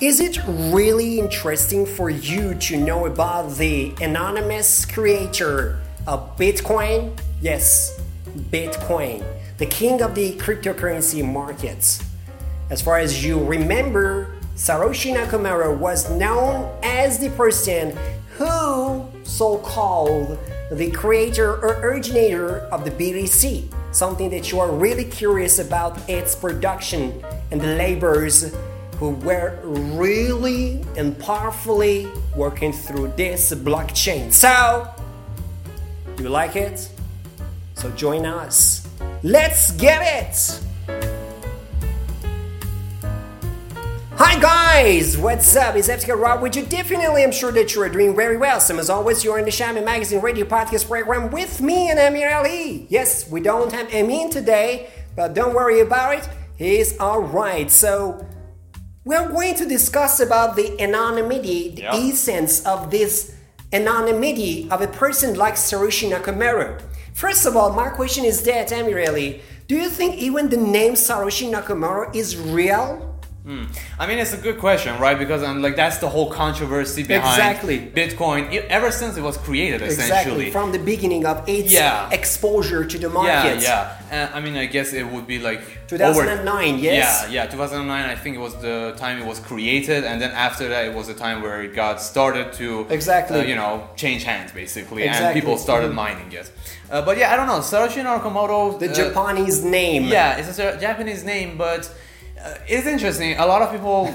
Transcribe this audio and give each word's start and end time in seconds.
Is 0.00 0.18
it 0.18 0.40
really 0.48 1.18
interesting 1.18 1.84
for 1.84 2.08
you 2.08 2.54
to 2.54 2.78
know 2.78 3.04
about 3.04 3.56
the 3.56 3.92
anonymous 4.00 4.86
creator 4.86 5.78
of 6.06 6.38
Bitcoin? 6.38 7.18
Yes, 7.42 8.00
Bitcoin, 8.50 9.22
the 9.58 9.66
king 9.66 10.00
of 10.00 10.14
the 10.14 10.38
cryptocurrency 10.38 11.22
markets. 11.22 12.02
As 12.70 12.80
far 12.80 12.96
as 12.96 13.22
you 13.22 13.44
remember, 13.44 14.36
Satoshi 14.56 15.14
Nakamoto 15.14 15.76
was 15.76 16.08
known 16.08 16.74
as 16.82 17.18
the 17.18 17.28
person 17.36 17.94
who 18.38 19.04
so 19.22 19.58
called 19.58 20.38
the 20.72 20.90
creator 20.92 21.56
or 21.56 21.78
originator 21.86 22.60
of 22.72 22.86
the 22.86 22.90
BTC, 22.90 23.70
something 23.92 24.30
that 24.30 24.50
you 24.50 24.60
are 24.60 24.72
really 24.72 25.04
curious 25.04 25.58
about 25.58 26.08
its 26.08 26.34
production 26.34 27.22
and 27.50 27.60
the 27.60 27.76
labors 27.76 28.54
who 29.00 29.12
were 29.12 29.58
really 29.64 30.84
and 30.94 31.18
powerfully 31.18 32.06
working 32.36 32.70
through 32.70 33.08
this 33.16 33.50
blockchain. 33.54 34.30
So, 34.30 34.94
do 36.16 36.24
you 36.24 36.28
like 36.28 36.54
it? 36.54 36.86
So 37.72 37.90
join 37.92 38.26
us. 38.26 38.86
Let's 39.22 39.70
get 39.72 40.02
it! 40.02 40.60
Hi 44.16 44.38
guys, 44.38 45.16
what's 45.16 45.56
up? 45.56 45.76
It's 45.76 45.88
Eptica 45.88 46.20
Rob 46.20 46.42
with 46.42 46.54
you. 46.54 46.66
Definitely, 46.66 47.24
I'm 47.24 47.32
sure 47.32 47.52
that 47.52 47.74
you 47.74 47.80
are 47.80 47.88
doing 47.88 48.14
very 48.14 48.36
well. 48.36 48.60
So 48.60 48.76
as 48.78 48.90
always, 48.90 49.24
you're 49.24 49.38
in 49.38 49.46
the 49.46 49.50
Shaman 49.50 49.82
Magazine 49.82 50.20
radio 50.20 50.44
podcast 50.44 50.88
program 50.88 51.30
with 51.30 51.62
me 51.62 51.88
and 51.88 51.98
Amir 51.98 52.30
Ali. 52.30 52.86
Yes, 52.90 53.30
we 53.30 53.40
don't 53.40 53.72
have 53.72 53.90
Amin 53.94 54.28
today, 54.28 54.90
but 55.16 55.32
don't 55.32 55.54
worry 55.54 55.80
about 55.80 56.18
it. 56.18 56.28
He's 56.56 57.00
alright. 57.00 57.70
So 57.70 58.26
we're 59.04 59.28
going 59.28 59.54
to 59.56 59.66
discuss 59.66 60.20
about 60.20 60.56
the 60.56 60.80
anonymity, 60.80 61.70
the 61.70 61.82
Yep. 61.82 61.94
essence 61.94 62.64
of 62.66 62.90
this 62.90 63.32
anonymity 63.72 64.68
of 64.70 64.80
a 64.82 64.86
person 64.88 65.34
like 65.34 65.54
Satoshi 65.54 66.10
Nakamoto. 66.10 66.80
First 67.14 67.46
of 67.46 67.56
all, 67.56 67.72
my 67.72 67.88
question 67.88 68.24
is 68.24 68.42
that, 68.42 68.72
Ali, 68.72 69.40
do 69.68 69.74
you 69.76 69.88
think 69.88 70.16
even 70.16 70.48
the 70.48 70.56
name 70.56 70.94
Satoshi 70.94 71.50
Nakamoto 71.50 72.14
is 72.14 72.36
real? 72.36 73.09
I 73.98 74.06
mean, 74.06 74.18
it's 74.18 74.34
a 74.34 74.36
good 74.36 74.58
question, 74.58 74.98
right? 75.00 75.18
Because 75.18 75.42
I'm 75.42 75.62
like 75.62 75.74
that's 75.74 75.98
the 75.98 76.08
whole 76.08 76.30
controversy 76.30 77.02
behind 77.02 77.38
Exactly. 77.38 77.78
Bitcoin 77.78 78.52
e- 78.52 78.58
ever 78.58 78.90
since 78.90 79.16
it 79.16 79.22
was 79.22 79.36
created, 79.38 79.80
Exactly, 79.82 80.04
essentially. 80.04 80.50
from 80.50 80.72
the 80.72 80.78
beginning 80.78 81.24
of 81.26 81.48
its 81.48 81.72
Yeah. 81.72 82.10
exposure 82.12 82.84
to 82.84 82.98
the 82.98 83.08
yeah, 83.08 83.14
market. 83.22 83.62
yeah. 83.62 83.96
Uh, 84.12 84.36
I 84.36 84.40
mean, 84.40 84.56
I 84.56 84.66
guess 84.66 84.92
it 84.92 85.06
would 85.06 85.26
be 85.26 85.38
like 85.38 85.60
2009, 85.88 86.74
over, 86.74 86.82
yes? 86.82 87.24
Yeah, 87.30 87.44
yeah. 87.44 87.46
2009. 87.46 88.10
I 88.10 88.14
think 88.14 88.36
it 88.36 88.40
was 88.40 88.56
the 88.56 88.94
time 88.98 89.18
it 89.22 89.26
was 89.26 89.38
created, 89.40 90.04
and 90.04 90.20
then 90.20 90.32
after 90.32 90.68
that, 90.68 90.84
it 90.84 90.94
was 90.94 91.06
the 91.06 91.14
time 91.14 91.40
where 91.42 91.62
it 91.62 91.74
got 91.74 92.02
started 92.02 92.52
to 92.54 92.86
Exactly. 92.90 93.40
uh, 93.40 93.44
you 93.44 93.54
know, 93.56 93.88
change 93.96 94.22
hands 94.24 94.52
basically, 94.52 95.04
and 95.08 95.32
people 95.34 95.56
started 95.56 95.90
Mhm. 95.92 95.94
mining 96.04 96.30
it. 96.32 96.50
Uh, 96.90 97.00
but 97.02 97.16
yeah, 97.16 97.32
I 97.32 97.36
don't 97.36 97.46
know. 97.46 97.60
Satoshi 97.60 98.02
Nakamoto. 98.04 98.78
The 98.78 98.90
uh, 98.90 98.94
Japanese 98.94 99.64
name. 99.64 100.04
Yeah, 100.04 100.36
it's 100.36 100.58
a 100.58 100.76
Japanese 100.78 101.24
name, 101.24 101.56
but 101.56 101.88
it's 102.66 102.86
interesting. 102.86 103.36
A 103.38 103.46
lot 103.46 103.62
of 103.62 103.70
people 103.70 104.12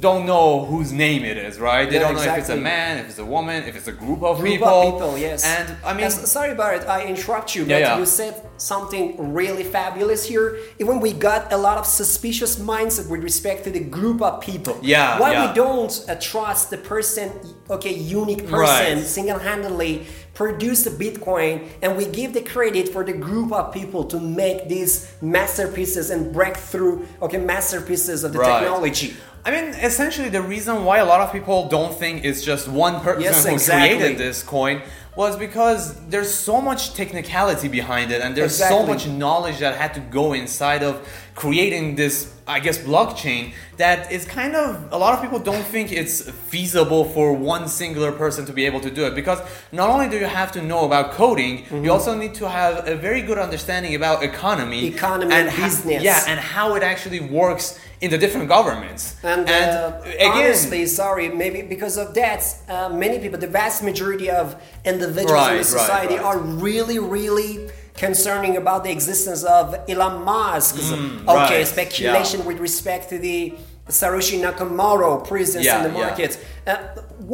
don't 0.00 0.24
know 0.24 0.64
whose 0.64 0.90
name 0.90 1.22
it 1.22 1.36
is, 1.36 1.58
right? 1.58 1.84
They 1.88 1.96
Yeah, 1.96 2.04
don't 2.04 2.14
know 2.16 2.22
if 2.22 2.38
it's 2.38 2.48
a 2.48 2.56
man, 2.56 2.96
if 2.96 3.10
it's 3.10 3.18
a 3.18 3.26
woman, 3.26 3.64
if 3.64 3.76
it's 3.76 3.88
a 3.88 3.92
group 3.92 4.22
of 4.22 4.38
Group 4.38 4.52
people. 4.52 4.68
of 4.68 4.94
people, 4.94 5.18
yes. 5.18 5.44
And 5.44 5.76
I 5.84 5.92
mean, 5.92 6.00
Yes, 6.00 6.30
sorry 6.32 6.52
about 6.52 6.72
it. 6.78 6.88
I 6.88 7.04
interrupt 7.04 7.54
you, 7.54 7.62
but 7.64 7.70
Yeah, 7.72 7.78
yeah. 7.78 7.98
you 7.98 8.06
said 8.06 8.34
something 8.56 9.04
really 9.34 9.64
fabulous 9.64 10.24
here. 10.24 10.56
Even 10.80 10.98
we 10.98 11.12
got 11.12 11.52
a 11.52 11.58
lot 11.58 11.76
of 11.76 11.84
suspicious 11.86 12.56
mindset 12.56 13.10
with 13.10 13.22
respect 13.22 13.64
to 13.64 13.70
the 13.70 13.80
group 13.98 14.22
of 14.22 14.40
people. 14.40 14.78
Yeah, 14.80 15.18
Why 15.20 15.30
we 15.46 15.52
don't 15.62 15.92
uh, 16.08 16.14
trust 16.30 16.70
the 16.70 16.78
person, 16.78 17.30
okay, 17.68 17.92
unique 17.94 18.46
person, 18.48 18.96
Right. 18.98 19.04
single-handedly 19.18 20.06
produce 20.34 20.84
the 20.84 20.90
Bitcoin, 20.90 21.68
and 21.82 21.96
we 21.96 22.06
give 22.06 22.32
the 22.32 22.40
credit 22.40 22.88
for 22.88 23.04
the 23.04 23.12
group 23.12 23.52
of 23.52 23.72
people 23.72 24.04
to 24.04 24.18
make 24.18 24.68
these 24.68 25.12
masterpieces 25.20 26.10
and 26.10 26.32
breakthrough, 26.32 27.06
okay, 27.20 27.38
masterpieces 27.38 28.24
of 28.24 28.32
the 28.32 28.38
Right. 28.38 28.60
technology. 28.60 29.14
I 29.44 29.50
mean, 29.50 29.74
essentially, 29.74 30.28
the 30.28 30.40
reason 30.40 30.84
why 30.84 30.98
a 30.98 31.04
lot 31.04 31.20
of 31.20 31.32
people 31.32 31.68
don't 31.68 31.98
think 31.98 32.24
it's 32.24 32.42
just 32.42 32.68
one 32.68 33.00
person 33.00 33.22
Yes, 33.22 33.44
who 33.44 33.52
exactly. 33.52 33.96
created 33.98 34.18
this 34.18 34.42
coin 34.42 34.82
was 35.14 35.36
because 35.36 35.94
there's 36.08 36.32
so 36.32 36.60
much 36.60 36.94
technicality 36.94 37.68
behind 37.68 38.10
it, 38.12 38.22
and 38.22 38.34
there's 38.34 38.56
so 38.56 38.82
much 38.86 39.06
knowledge 39.06 39.58
that 39.58 39.76
had 39.76 39.92
to 39.94 40.00
go 40.00 40.32
inside 40.32 40.82
of 40.82 41.06
creating 41.34 41.96
this, 41.96 42.32
I 42.46 42.60
guess, 42.60 42.78
blockchain 42.78 43.52
that 43.76 44.10
is 44.12 44.24
kind 44.24 44.54
of 44.54 44.88
a 44.90 44.96
lot 44.96 45.14
of 45.14 45.22
people 45.22 45.38
don't 45.38 45.64
think 45.64 45.92
it's 45.92 46.30
feasible 46.30 47.04
for 47.06 47.32
one 47.34 47.68
singular 47.68 48.12
person 48.12 48.46
to 48.46 48.52
be 48.52 48.64
able 48.66 48.80
to 48.80 48.90
do 48.90 49.06
it 49.06 49.14
because 49.14 49.40
not 49.70 49.88
only 49.90 50.08
do 50.08 50.18
you 50.18 50.26
have 50.26 50.52
to 50.52 50.62
know 50.62 50.84
about 50.86 51.12
coding, 51.12 51.52
Mm-hmm. 51.64 51.84
you 51.84 51.92
also 51.92 52.14
need 52.16 52.34
to 52.34 52.48
have 52.48 52.86
a 52.88 52.94
very 52.96 53.20
good 53.22 53.38
understanding 53.38 53.94
about 53.94 54.22
economy, 54.22 54.86
Economy 54.86 55.34
and 55.34 55.54
business. 55.56 56.02
yeah, 56.02 56.22
and 56.26 56.38
how 56.40 56.74
it 56.74 56.82
actually 56.82 57.20
works 57.20 57.78
in 58.02 58.10
the 58.10 58.18
different 58.18 58.48
governments. 58.48 59.14
And, 59.22 59.48
uh, 59.48 59.92
honestly, 60.20 60.86
sorry, 60.86 61.28
maybe 61.28 61.62
because 61.62 61.96
of 61.96 62.14
that, 62.14 62.40
uh, 62.68 62.88
many 62.88 63.20
people, 63.20 63.38
the 63.38 63.46
vast 63.46 63.82
majority 63.90 64.28
of 64.28 64.56
individuals 64.84 65.48
in 65.48 65.56
the 65.58 65.64
society 65.64 66.16
right. 66.16 66.24
are 66.24 66.38
really, 66.38 66.98
really 66.98 67.70
concerning 67.94 68.56
about 68.56 68.82
the 68.82 68.90
existence 68.90 69.44
of 69.44 69.64
Elon 69.88 70.24
Musk's 70.24 70.90
okay 70.90 70.98
Mm, 70.98 71.26
right, 71.26 71.66
speculation 71.66 72.44
with 72.44 72.58
respect 72.58 73.08
to 73.10 73.18
the 73.18 73.54
Satoshi 73.88 74.36
Nakamoto 74.44 75.10
presence 75.26 75.64
Yeah, 75.64 75.76
in 75.78 75.92
the 75.92 75.98
yeah. 75.98 76.06
market. 76.06 76.44
Uh, 76.66 76.76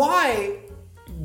why? 0.00 0.58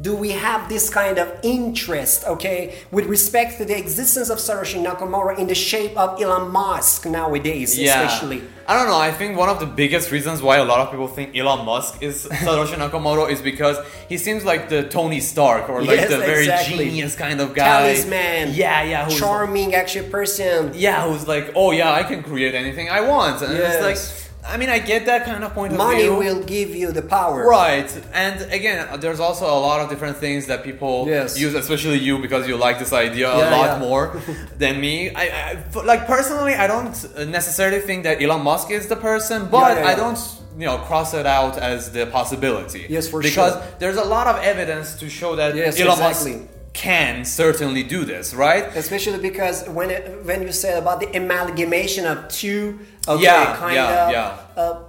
Do 0.01 0.15
we 0.15 0.31
have 0.31 0.69
this 0.69 0.89
kind 0.89 1.19
of 1.19 1.31
interest, 1.43 2.25
okay, 2.25 2.73
with 2.89 3.05
respect 3.05 3.57
to 3.59 3.65
the 3.65 3.77
existence 3.77 4.29
of 4.29 4.39
Satoshi 4.39 4.83
Nakamoto 4.83 5.37
in 5.37 5.45
the 5.45 5.53
shape 5.53 5.95
of 5.95 6.19
Elon 6.19 6.51
Musk 6.51 7.05
nowadays, 7.05 7.77
yeah. 7.77 8.01
especially? 8.01 8.41
I 8.67 8.75
don't 8.75 8.87
know. 8.87 8.97
I 8.97 9.11
think 9.11 9.37
one 9.37 9.49
of 9.49 9.59
the 9.59 9.67
biggest 9.67 10.09
reasons 10.09 10.41
why 10.41 10.57
a 10.57 10.63
lot 10.65 10.79
of 10.79 10.89
people 10.89 11.07
think 11.07 11.35
Elon 11.37 11.63
Musk 11.63 12.01
is 12.01 12.25
Satoshi 12.31 12.75
Nakamoto 12.75 13.29
is 13.29 13.39
because 13.41 13.77
he 14.09 14.17
seems 14.17 14.43
like 14.43 14.67
the 14.67 14.81
Tony 14.89 15.19
Stark 15.19 15.69
or 15.69 15.81
like 15.83 15.97
Yes, 15.99 16.09
the 16.09 16.17
very 16.17 16.45
exactly. 16.45 16.85
genius 16.85 17.15
kind 17.15 17.39
of 17.39 17.53
guy. 17.53 17.83
talisman. 17.93 18.53
Yeah, 18.55 18.81
yeah. 18.83 19.05
Who's, 19.05 19.19
charming 19.19 19.75
actually 19.75 20.09
person. 20.09 20.71
Yeah, 20.73 21.07
who's 21.07 21.27
like, 21.27 21.51
oh 21.55 21.69
yeah, 21.69 21.91
I 21.91 22.01
can 22.01 22.23
create 22.23 22.55
anything 22.55 22.89
I 22.89 23.01
want. 23.01 23.43
And 23.43 23.53
Yes. 23.53 23.75
it's 23.75 23.83
like, 23.83 24.22
I 24.45 24.57
mean, 24.57 24.69
I 24.69 24.79
get 24.79 25.05
that 25.05 25.25
kind 25.25 25.43
of 25.43 25.53
point 25.53 25.71
of 25.73 25.77
Money 25.77 26.03
view. 26.03 26.15
will 26.15 26.43
give 26.43 26.75
you 26.75 26.91
the 26.91 27.01
power. 27.01 27.47
Right, 27.47 27.89
and 28.13 28.41
again, 28.51 28.99
there's 28.99 29.19
also 29.19 29.45
a 29.45 29.59
lot 29.69 29.79
of 29.81 29.89
different 29.89 30.17
things 30.17 30.47
that 30.47 30.63
people 30.63 31.05
Yes. 31.07 31.39
use, 31.39 31.53
especially 31.55 31.97
you 31.99 32.19
because 32.19 32.47
you 32.47 32.57
like 32.57 32.77
this 32.77 32.91
idea 32.93 33.27
a 33.33 33.39
lot 33.57 33.69
yeah. 33.73 33.79
more 33.79 34.21
than 34.57 34.81
me. 34.81 35.11
I, 35.15 35.25
I, 35.51 35.81
like 35.83 36.05
personally, 36.07 36.53
I 36.55 36.67
don't 36.67 36.95
necessarily 37.29 37.79
think 37.79 38.03
that 38.03 38.21
Elon 38.21 38.41
Musk 38.43 38.69
is 38.71 38.87
the 38.87 38.97
person, 38.97 39.47
but 39.49 39.77
Yeah, 39.77 39.83
yeah, 39.83 39.87
I 39.91 39.95
don't, 39.95 40.19
you 40.57 40.65
know, 40.65 40.77
cross 40.89 41.13
it 41.13 41.25
out 41.25 41.57
as 41.57 41.91
the 41.91 42.05
possibility. 42.07 42.85
Yes, 42.89 43.07
for 43.07 43.21
because 43.21 43.53
sure. 43.53 43.63
there's 43.79 43.97
a 43.97 44.03
lot 44.15 44.27
of 44.27 44.35
evidence 44.43 44.95
to 44.99 45.09
show 45.09 45.35
that 45.37 45.55
Yes, 45.55 45.79
Elon 45.79 45.93
exactly. 45.93 46.33
Musk 46.33 46.52
can 46.73 47.23
certainly 47.25 47.83
do 47.83 48.03
this, 48.03 48.33
right? 48.33 48.63
Especially 48.75 49.19
because 49.19 49.67
when 49.69 49.91
it, 49.91 50.25
when 50.25 50.41
you 50.41 50.51
say 50.51 50.77
about 50.77 50.99
the 50.99 51.15
amalgamation 51.15 52.05
of 52.05 52.27
two, 52.29 52.79
okay, 53.07 53.23
Yeah, 53.23 53.55
kind 53.57 53.75
yeah, 53.75 54.05
of, 54.05 54.11
yeah. 54.11 54.37
Uh, 54.61 54.79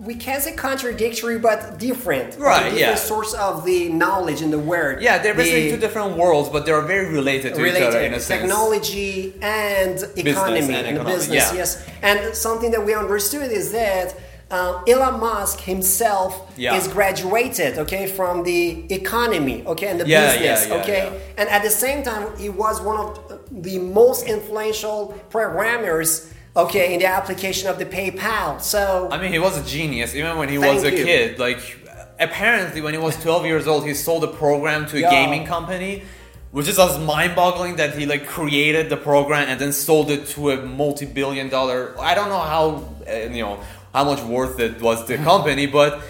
we 0.00 0.14
can't 0.14 0.42
say 0.42 0.54
contradictory, 0.54 1.38
but 1.38 1.78
different. 1.78 2.38
Right, 2.38 2.62
Different 2.62 2.78
yeah. 2.78 2.94
source 2.94 3.34
of 3.34 3.66
the 3.66 3.90
knowledge 3.90 4.40
in 4.40 4.50
the 4.50 4.58
word. 4.58 5.02
Yeah, 5.02 5.18
they're 5.18 5.34
basically 5.34 5.64
The 5.68 5.74
two 5.76 5.80
different 5.80 6.16
worlds, 6.16 6.48
but 6.48 6.64
they're 6.64 6.80
very 6.80 7.12
related 7.12 7.54
to 7.54 7.66
each 7.66 7.82
other 7.82 8.00
in 8.00 8.14
a 8.14 8.20
sense. 8.20 8.40
technology 8.40 9.34
and 9.42 10.02
economy 10.16 10.60
and 10.60 10.70
and 10.70 10.86
economy, 10.96 11.14
business. 11.14 11.52
yeah. 11.52 11.54
Yes, 11.54 11.86
and 12.00 12.34
something 12.34 12.70
that 12.70 12.84
we 12.86 12.94
understood 12.94 13.50
is 13.52 13.72
that. 13.72 14.14
Uh, 14.50 14.82
Elon 14.86 15.18
Musk 15.20 15.60
himself 15.60 16.52
Yeah. 16.56 16.76
is 16.76 16.86
graduated, 16.88 17.78
okay, 17.78 18.06
from 18.06 18.44
the 18.44 18.84
economy, 18.92 19.64
okay, 19.66 19.88
and 19.88 19.98
the 20.00 20.06
Yeah, 20.06 20.20
business, 20.32 20.66
yeah, 20.68 20.74
okay, 20.76 21.20
and 21.38 21.48
at 21.48 21.62
the 21.62 21.70
same 21.70 22.02
time, 22.02 22.26
he 22.38 22.48
was 22.50 22.80
one 22.80 22.98
of 22.98 23.40
the 23.50 23.78
most 23.78 24.26
influential 24.26 25.14
programmers, 25.30 26.28
okay, 26.56 26.92
in 26.94 27.00
the 27.00 27.06
application 27.06 27.68
of 27.70 27.78
the 27.78 27.86
PayPal. 27.86 28.60
So 28.60 29.08
I 29.10 29.16
mean, 29.18 29.32
he 29.32 29.38
was 29.38 29.56
a 29.58 29.64
genius 29.64 30.14
even 30.14 30.36
when 30.36 30.48
he 30.48 30.58
was 30.58 30.84
a 30.84 30.90
you. 30.90 31.04
kid. 31.04 31.38
Like, 31.38 31.60
apparently, 32.20 32.80
when 32.80 32.92
he 32.94 33.00
was 33.00 33.16
12 33.22 33.46
years 33.46 33.66
old, 33.66 33.86
he 33.86 33.94
sold 33.94 34.22
a 34.24 34.28
program 34.28 34.86
to 34.88 34.98
a 34.98 35.10
gaming 35.10 35.46
company, 35.46 36.02
which 36.52 36.68
is 36.68 36.76
just 36.76 37.00
mind-boggling 37.00 37.76
that 37.76 37.96
he 37.98 38.06
like 38.06 38.26
created 38.26 38.88
the 38.88 38.96
program 38.96 39.48
and 39.48 39.58
then 39.60 39.72
sold 39.72 40.10
it 40.10 40.26
to 40.28 40.50
a 40.50 40.56
multi-billion-dollar. 40.62 41.94
I 41.98 42.14
don't 42.14 42.28
know 42.28 42.38
how 42.54 42.64
uh, 43.08 43.12
you 43.38 43.42
know 43.42 43.58
how 43.94 44.04
much 44.04 44.22
worth 44.22 44.60
it 44.60 44.82
was 44.82 45.06
the 45.06 45.16
company, 45.18 45.66
but. 45.66 46.02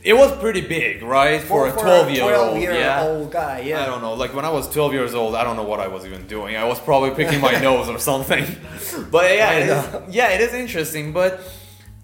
It 0.00 0.12
was 0.12 0.30
pretty 0.38 0.60
big, 0.60 1.02
right, 1.02 1.42
for, 1.42 1.66
a 1.66 1.72
12 1.72 2.10
year 2.12 2.34
old. 2.34 2.56
year 2.62 2.72
yeah. 2.72 3.02
old 3.02 3.32
guy, 3.32 3.60
yeah. 3.60 3.82
I 3.82 3.86
don't 3.86 4.00
know. 4.00 4.14
Like 4.14 4.32
when 4.32 4.44
I 4.44 4.48
was 4.48 4.72
12 4.72 4.92
years 4.92 5.12
old, 5.12 5.34
I 5.34 5.42
don't 5.42 5.56
know 5.56 5.64
what 5.64 5.80
I 5.80 5.88
was 5.88 6.06
even 6.06 6.24
doing. 6.28 6.56
I 6.56 6.64
was 6.64 6.78
probably 6.78 7.10
picking 7.10 7.40
my 7.40 7.58
nose 7.68 7.88
or 7.88 7.98
something. 7.98 8.46
But 9.10 9.34
yeah, 9.34 9.52
it 9.52 9.68
is, 9.68 10.14
yeah, 10.14 10.28
it 10.28 10.40
is 10.40 10.54
interesting. 10.54 11.12
But 11.12 11.40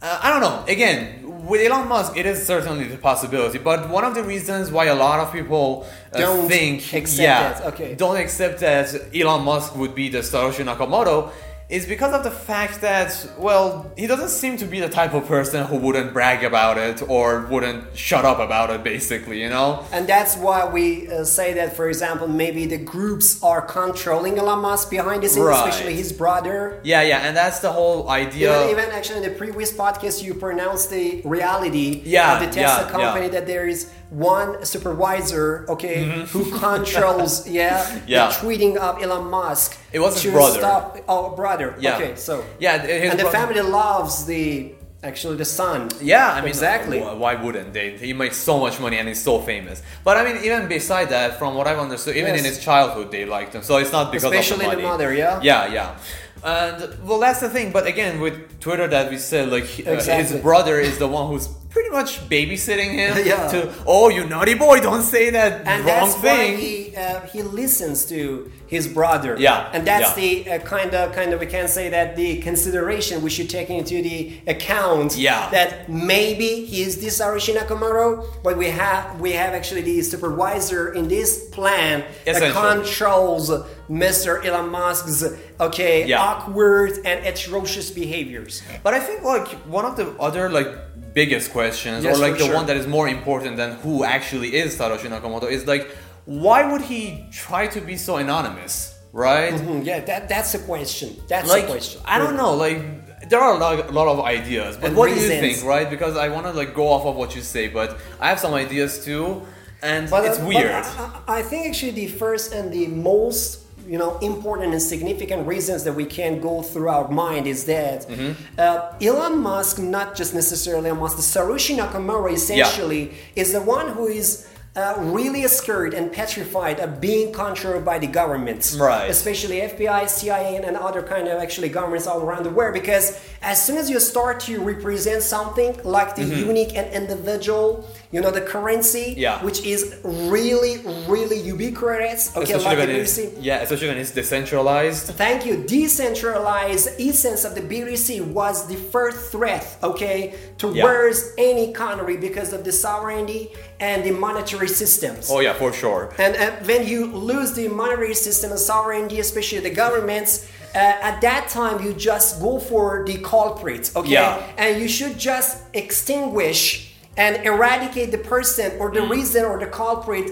uh, 0.02 0.20
I 0.24 0.28
don't 0.30 0.40
know. 0.40 0.64
Again, 0.66 1.24
with 1.46 1.60
Elon 1.60 1.88
Musk, 1.88 2.16
it 2.16 2.26
is 2.26 2.44
certainly 2.46 2.86
the 2.88 2.96
possibility. 2.96 3.58
But 3.58 3.88
one 3.88 4.04
of 4.04 4.14
the 4.14 4.24
reasons 4.24 4.70
why 4.70 4.86
a 4.86 4.94
lot 4.94 5.20
of 5.20 5.32
people 5.32 5.86
uh, 6.12 6.18
Don't 6.18 6.48
think, 6.48 6.92
accept 6.92 7.60
yeah, 7.62 7.68
okay. 7.68 7.94
don't 7.94 8.16
accept 8.16 8.60
that 8.60 8.94
Elon 9.14 9.44
Musk 9.44 9.76
would 9.76 9.94
be 9.94 10.08
the 10.08 10.18
Satoshi 10.18 10.64
Nakamoto 10.64 11.30
is 11.74 11.86
because 11.86 12.12
of 12.14 12.22
the 12.22 12.30
fact 12.30 12.80
that, 12.82 13.10
well, 13.36 13.90
he 13.96 14.06
doesn't 14.06 14.28
seem 14.28 14.56
to 14.58 14.64
be 14.74 14.78
the 14.86 14.88
type 15.00 15.12
of 15.12 15.26
person 15.26 15.66
who 15.66 15.76
wouldn't 15.76 16.12
brag 16.12 16.44
about 16.44 16.76
it 16.78 17.02
or 17.08 17.26
wouldn't 17.52 17.82
shut 17.96 18.24
up 18.24 18.38
about 18.38 18.70
it, 18.74 18.84
basically, 18.84 19.40
you 19.42 19.48
know? 19.48 19.84
And 19.90 20.06
that's 20.06 20.36
why 20.36 20.60
we 20.76 21.08
uh, 21.08 21.24
say 21.24 21.48
that, 21.54 21.74
for 21.78 21.88
example, 21.88 22.28
maybe 22.28 22.62
the 22.66 22.78
groups 22.78 23.42
are 23.42 23.60
controlling 23.60 24.38
Elon 24.38 24.60
Musk 24.60 24.88
behind 24.88 25.24
the 25.24 25.28
scenes, 25.28 25.46
Right. 25.46 25.68
especially 25.68 25.94
his 25.96 26.12
brother. 26.12 26.56
Yeah, 26.84 27.02
yeah, 27.02 27.26
and 27.26 27.36
that's 27.36 27.58
the 27.58 27.72
whole 27.72 28.08
idea. 28.08 28.50
Even, 28.70 28.70
even 28.78 28.86
actually 28.92 29.18
in 29.24 29.26
the 29.30 29.36
previous 29.36 29.72
podcast, 29.72 30.22
you 30.22 30.32
pronounced 30.34 30.90
the 30.90 31.22
reality 31.24 32.02
Yeah, 32.04 32.34
of 32.34 32.40
the 32.40 32.46
Tesla 32.54 32.84
yeah, 32.84 32.90
company 32.96 33.26
yeah. 33.26 33.32
that 33.32 33.46
there 33.48 33.66
is 33.66 33.90
one 34.14 34.64
supervisor, 34.64 35.66
okay, 35.68 36.04
who 36.32 36.42
controls, 36.58 37.48
yeah, 37.48 37.84
Mm-hmm. 37.84 38.08
Yeah. 38.08 38.28
the 38.28 38.34
tweeting 38.34 38.76
of 38.76 39.02
Elon 39.02 39.26
Musk. 39.30 39.76
It 39.92 39.98
was 39.98 40.22
his 40.22 40.32
brother. 40.32 40.58
Stop, 40.60 40.98
oh, 41.08 41.34
brother. 41.34 41.74
Yeah. 41.78 41.96
Okay, 41.96 42.12
so 42.16 42.44
Yeah, 42.58 42.74
and 42.82 43.18
the 43.18 43.24
brother- 43.24 43.38
family 43.38 43.60
loves 43.62 44.24
the 44.26 44.72
actually 45.02 45.36
the 45.36 45.44
son. 45.44 45.90
Yeah, 46.00 46.32
I 46.32 46.40
mean, 46.40 46.48
Exactly. 46.48 46.98
Why 47.00 47.34
wouldn't 47.34 47.72
they? 47.74 47.88
He 47.98 48.12
makes 48.14 48.36
so 48.38 48.58
much 48.58 48.80
money 48.80 48.96
and 49.00 49.06
he's 49.08 49.22
so 49.22 49.34
famous. 49.40 49.82
But 50.06 50.16
I 50.16 50.24
mean, 50.24 50.42
even 50.44 50.66
beside 50.68 51.08
that, 51.10 51.38
from 51.38 51.54
what 51.56 51.66
I've 51.66 51.78
understood, 51.86 52.16
even 52.16 52.32
Yes. 52.34 52.38
in 52.40 52.44
his 52.52 52.58
childhood, 52.68 53.10
they 53.10 53.24
liked 53.26 53.54
him. 53.54 53.62
So 53.62 53.76
it's 53.82 53.92
not 53.92 54.10
because 54.12 54.24
Especially 54.32 54.64
of 54.66 54.70
the 54.70 54.76
the 54.78 54.82
mother, 54.82 55.12
yeah? 55.12 55.40
Yeah, 55.42 55.72
yeah. 55.78 55.96
And 56.42 56.76
well, 57.08 57.20
that's 57.20 57.40
the 57.40 57.48
thing. 57.50 57.72
But 57.72 57.86
again, 57.86 58.20
with 58.20 58.60
Twitter, 58.60 58.86
that 58.88 59.10
we 59.10 59.18
said, 59.18 59.50
like 59.50 59.64
uh, 59.86 60.00
his 60.22 60.32
brother 60.48 60.78
is 60.78 60.98
the 60.98 61.08
one 61.08 61.28
who's 61.30 61.48
pretty 61.74 61.90
much 61.90 62.26
babysitting 62.30 62.92
him. 62.92 63.12
Yeah. 63.24 63.48
To 63.48 63.74
oh, 63.86 64.08
you 64.10 64.26
naughty 64.26 64.54
boy, 64.54 64.80
don't 64.80 65.02
say 65.02 65.30
that 65.30 65.66
and 65.66 65.84
wrong 65.84 65.86
that's 65.86 66.14
why 66.22 66.56
he 66.56 66.94
uh, 66.96 67.20
he 67.32 67.42
listens 67.42 68.04
to 68.06 68.50
his 68.66 68.88
brother. 68.88 69.36
Yeah, 69.38 69.70
and 69.72 69.86
that's 69.86 70.16
yeah. 70.16 70.58
the 70.58 70.64
kind 70.64 70.94
of 70.94 71.12
kind 71.12 71.32
of 71.32 71.40
we 71.40 71.46
can 71.46 71.68
say 71.68 71.88
that 71.90 72.16
the 72.16 72.38
consideration 72.38 73.22
we 73.22 73.30
should 73.30 73.50
take 73.50 73.70
into 73.70 74.02
the 74.02 74.32
account. 74.46 75.16
Yeah. 75.16 75.50
that 75.50 75.88
maybe 75.88 76.64
he 76.64 76.82
is 76.82 77.00
this 77.00 77.20
Satoshi 77.20 77.54
Nakamoto, 77.54 78.26
but 78.42 78.56
we 78.56 78.66
have 78.70 79.20
we 79.20 79.32
have 79.32 79.54
actually 79.54 79.82
the 79.82 80.02
supervisor 80.02 80.92
in 80.94 81.08
this 81.08 81.48
plan 81.50 82.04
that 82.24 82.52
controls 82.52 83.50
Mr. 83.90 84.44
Elon 84.44 84.70
Musk's 84.70 85.22
okay 85.60 86.06
Yeah. 86.06 86.20
awkward 86.20 86.92
and 87.04 87.26
atrocious 87.26 87.90
behaviors. 87.90 88.62
But 88.82 88.94
I 88.94 89.00
think 89.00 89.22
like 89.22 89.48
one 89.78 89.84
of 89.84 89.96
the 89.96 90.06
other 90.18 90.48
like 90.48 90.68
biggest 91.12 91.52
questions, 91.52 92.04
Yes, 92.04 92.16
or 92.16 92.20
like 92.20 92.38
the 92.38 92.46
sure. 92.46 92.54
one 92.54 92.66
that 92.66 92.76
is 92.76 92.86
more 92.86 93.08
important 93.08 93.56
than 93.56 93.72
who 93.82 94.04
actually 94.04 94.56
is 94.56 94.76
Satoshi 94.76 95.08
Nakamoto, 95.08 95.50
is 95.50 95.66
like 95.66 95.88
why 96.26 96.70
would 96.70 96.82
he 96.82 97.26
try 97.30 97.66
to 97.68 97.80
be 97.80 97.96
so 97.96 98.16
anonymous, 98.16 98.98
right? 99.12 99.52
Hmm, 99.52 99.82
yeah, 99.82 100.00
that 100.00 100.28
that's 100.28 100.52
the 100.52 100.58
question. 100.60 101.16
That's 101.28 101.48
Like 101.48 101.66
the 101.66 101.72
question. 101.72 102.00
I 102.04 102.18
don't 102.18 102.36
know, 102.36 102.54
like 102.54 102.80
there 103.28 103.40
are 103.40 103.54
a 103.54 103.58
lot, 103.58 103.88
a 103.88 103.92
lot 103.92 104.08
of 104.08 104.20
ideas, 104.20 104.76
but 104.76 104.88
And 104.88 104.96
what 104.96 105.08
do 105.08 105.14
you 105.14 105.28
think, 105.28 105.64
right? 105.64 105.88
Because 105.88 106.16
I 106.16 106.28
want 106.28 106.46
to 106.46 106.52
like 106.52 106.74
go 106.74 106.88
off 106.88 107.04
of 107.06 107.16
what 107.16 107.34
you 107.36 107.42
say, 107.42 107.68
but 107.68 107.98
I 108.20 108.28
have 108.28 108.38
some 108.40 108.54
ideas 108.54 109.04
too, 109.04 109.42
and 109.82 110.08
But, 110.10 110.24
it's 110.24 110.38
uh, 110.40 110.46
weird. 110.46 110.72
I, 110.72 111.20
I 111.38 111.42
think 111.42 111.66
actually 111.66 111.92
the 111.92 112.08
first 112.08 112.52
and 112.52 112.72
the 112.72 112.86
most 112.88 113.60
you 113.86 113.98
know 113.98 114.16
important 114.20 114.72
and 114.72 114.80
significant 114.80 115.46
reasons 115.46 115.84
that 115.84 115.92
we 115.94 116.06
can 116.06 116.40
go 116.40 116.62
through 116.62 116.88
our 116.88 117.08
mind 117.08 117.46
is 117.46 117.64
that 117.66 118.08
Mm-hmm. 118.08 118.32
uh, 118.58 118.92
Elon 119.08 119.38
Musk, 119.38 119.78
not 119.78 120.14
just 120.16 120.32
necessarily 120.34 120.88
Elon 120.88 121.00
Musk, 121.00 121.16
the 121.16 121.22
Satoshi 121.22 121.76
Nakamoto 121.76 122.32
essentially 122.32 123.12
is 123.36 123.52
the 123.52 123.60
one 123.60 123.88
who 123.90 124.06
is. 124.06 124.48
Uh, 124.76 124.94
really 124.98 125.46
scared 125.46 125.94
and 125.94 126.10
petrified 126.12 126.80
of 126.80 127.00
being 127.00 127.32
controlled 127.32 127.84
by 127.84 127.96
the 127.96 128.08
governments, 128.08 128.74
Right. 128.74 129.08
Especially 129.08 129.60
FBI, 129.60 130.08
CIA, 130.08 130.56
and, 130.56 130.76
other 130.76 131.00
kind 131.00 131.28
of 131.28 131.40
actually 131.40 131.68
governments 131.68 132.08
all 132.08 132.20
around 132.22 132.42
the 132.42 132.50
world. 132.50 132.74
Because 132.74 133.16
as 133.40 133.64
soon 133.64 133.76
as 133.76 133.88
you 133.88 134.00
start 134.00 134.40
to 134.40 134.60
represent 134.60 135.22
something 135.22 135.78
like 135.84 136.16
the 136.16 136.22
Mm-hmm. 136.22 136.48
unique 136.48 136.76
and 136.76 136.92
individual, 136.92 137.88
you 138.14 138.20
know, 138.20 138.30
the 138.30 138.40
currency, 138.40 139.14
Yeah. 139.16 139.42
which 139.44 139.60
is 139.66 139.80
really, 140.04 140.74
really 141.14 141.40
ubiquitous. 141.54 142.20
Okay, 142.36 142.42
especially 142.54 142.76
like 142.76 142.78
when 142.78 142.88
BTC. 143.00 143.32
yeah, 143.40 143.64
especially 143.64 143.88
when 143.88 143.98
it's 143.98 144.12
decentralized. 144.12 145.06
Thank 145.24 145.44
you. 145.44 145.54
Decentralized 145.66 146.88
essence 147.00 147.44
of 147.44 147.56
the 147.56 147.60
BTC 147.60 148.20
was 148.20 148.68
the 148.68 148.76
first 148.76 149.32
threat, 149.32 149.66
okay, 149.82 150.34
towards 150.58 151.32
any 151.38 151.72
country 151.72 152.16
because 152.16 152.52
of 152.52 152.62
the 152.62 152.70
sovereignty 152.70 153.50
and 153.80 154.04
the 154.04 154.12
monetary 154.12 154.68
systems. 154.68 155.28
Oh 155.28 155.40
yeah, 155.40 155.52
for 155.54 155.72
sure. 155.72 156.14
And 156.18 156.36
uh, 156.36 156.52
when 156.70 156.86
you 156.86 157.06
lose 157.06 157.52
the 157.54 157.66
monetary 157.66 158.14
system 158.14 158.52
and 158.52 158.60
sovereignty, 158.60 159.18
especially 159.18 159.58
the 159.58 159.74
governments, 159.84 160.46
uh, 160.72 160.78
at 161.10 161.20
that 161.20 161.48
time 161.48 161.84
you 161.84 161.92
just 161.94 162.40
go 162.40 162.60
for 162.60 163.04
the 163.06 163.18
culprits, 163.18 163.94
okay? 163.96 164.10
Yeah. 164.12 164.40
And 164.56 164.80
you 164.80 164.88
should 164.88 165.18
just 165.18 165.62
extinguish 165.74 166.93
and 167.16 167.44
eradicate 167.46 168.10
the 168.10 168.18
person 168.18 168.72
or 168.80 168.90
Mm. 168.90 168.94
the 168.94 169.02
reason 169.02 169.44
or 169.44 169.58
the 169.58 169.66
culprit 169.66 170.30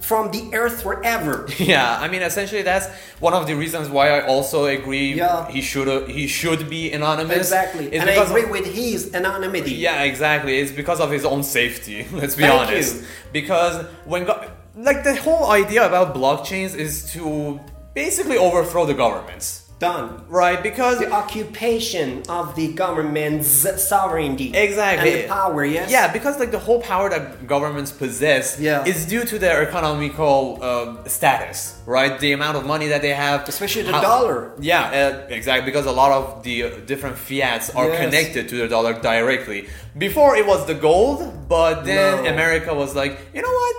from 0.00 0.30
the 0.32 0.42
earth 0.54 0.82
forever. 0.82 1.46
Yeah, 1.58 1.96
I 2.04 2.08
mean, 2.08 2.22
essentially, 2.22 2.62
that's 2.62 2.86
one 3.20 3.34
of 3.34 3.46
the 3.46 3.54
reasons 3.54 3.88
why 3.88 4.08
I 4.18 4.26
also 4.26 4.64
agree 4.66 5.14
Yeah. 5.14 5.48
he 5.48 5.60
should 5.60 6.08
he 6.10 6.26
should 6.26 6.68
be 6.68 6.90
anonymous. 6.92 7.36
exactly. 7.36 7.86
It's 7.86 8.00
and 8.00 8.10
I 8.10 8.14
agree 8.14 8.42
of- 8.44 8.50
with 8.50 8.66
his 8.66 9.14
anonymity. 9.14 9.74
Yeah, 9.74 10.02
exactly. 10.02 10.58
It's 10.58 10.72
because 10.72 10.98
of 11.00 11.10
his 11.12 11.24
own 11.24 11.42
safety. 11.44 12.06
Let's 12.12 12.34
be 12.34 12.42
Thank 12.42 12.60
honest. 12.68 12.96
you. 12.96 13.02
Because 13.32 13.84
when 14.04 14.24
go- 14.24 14.42
like 14.74 15.04
the 15.04 15.14
whole 15.16 15.50
idea 15.52 15.86
about 15.86 16.14
blockchains 16.16 16.74
is 16.74 17.12
to 17.12 17.60
basically 17.94 18.38
overthrow 18.38 18.86
the 18.86 18.94
governments, 18.94 19.61
Done. 19.82 20.08
right? 20.42 20.60
Because 20.70 20.96
The 21.00 21.10
occupation 21.10 22.22
of 22.28 22.54
the 22.60 22.68
government's 22.84 23.48
sovereignty. 23.94 24.48
Exactly. 24.66 25.12
And 25.12 25.24
the 25.24 25.28
power, 25.28 25.64
yes? 25.64 25.90
Yeah, 25.90 26.06
because 26.16 26.34
like 26.42 26.52
the 26.58 26.62
whole 26.66 26.80
power 26.92 27.06
that 27.14 27.22
governments 27.54 27.90
possess 28.02 28.44
Yeah. 28.68 28.84
is 28.92 28.98
due 29.14 29.24
to 29.32 29.36
their 29.44 29.58
economical 29.68 30.38
um, 30.70 30.88
status, 31.18 31.58
right? 31.96 32.14
The 32.26 32.32
amount 32.38 32.56
of 32.60 32.64
money 32.74 32.86
that 32.92 33.02
they 33.06 33.14
have, 33.26 33.38
Especially 33.48 33.82
the 33.82 33.98
dollar. 34.12 34.52
Yeah, 34.60 34.84
uh, 34.84 35.34
exactly. 35.38 35.66
Because 35.70 35.86
a 35.94 35.96
lot 36.02 36.10
of 36.18 36.24
the 36.46 36.56
uh, 36.62 36.68
different 36.90 37.16
fiats 37.28 37.66
are 37.78 37.88
Yes. 37.88 37.98
connected 38.04 38.42
to 38.50 38.56
the 38.62 38.68
dollar 38.68 38.92
directly. 39.12 39.60
Before 40.06 40.32
it 40.40 40.46
was 40.52 40.60
the 40.66 40.74
gold, 40.88 41.18
but 41.48 41.74
then 41.84 42.24
No. 42.24 42.30
America 42.34 42.70
was 42.82 42.90
like, 42.94 43.14
you 43.34 43.42
know 43.42 43.54
what? 43.62 43.76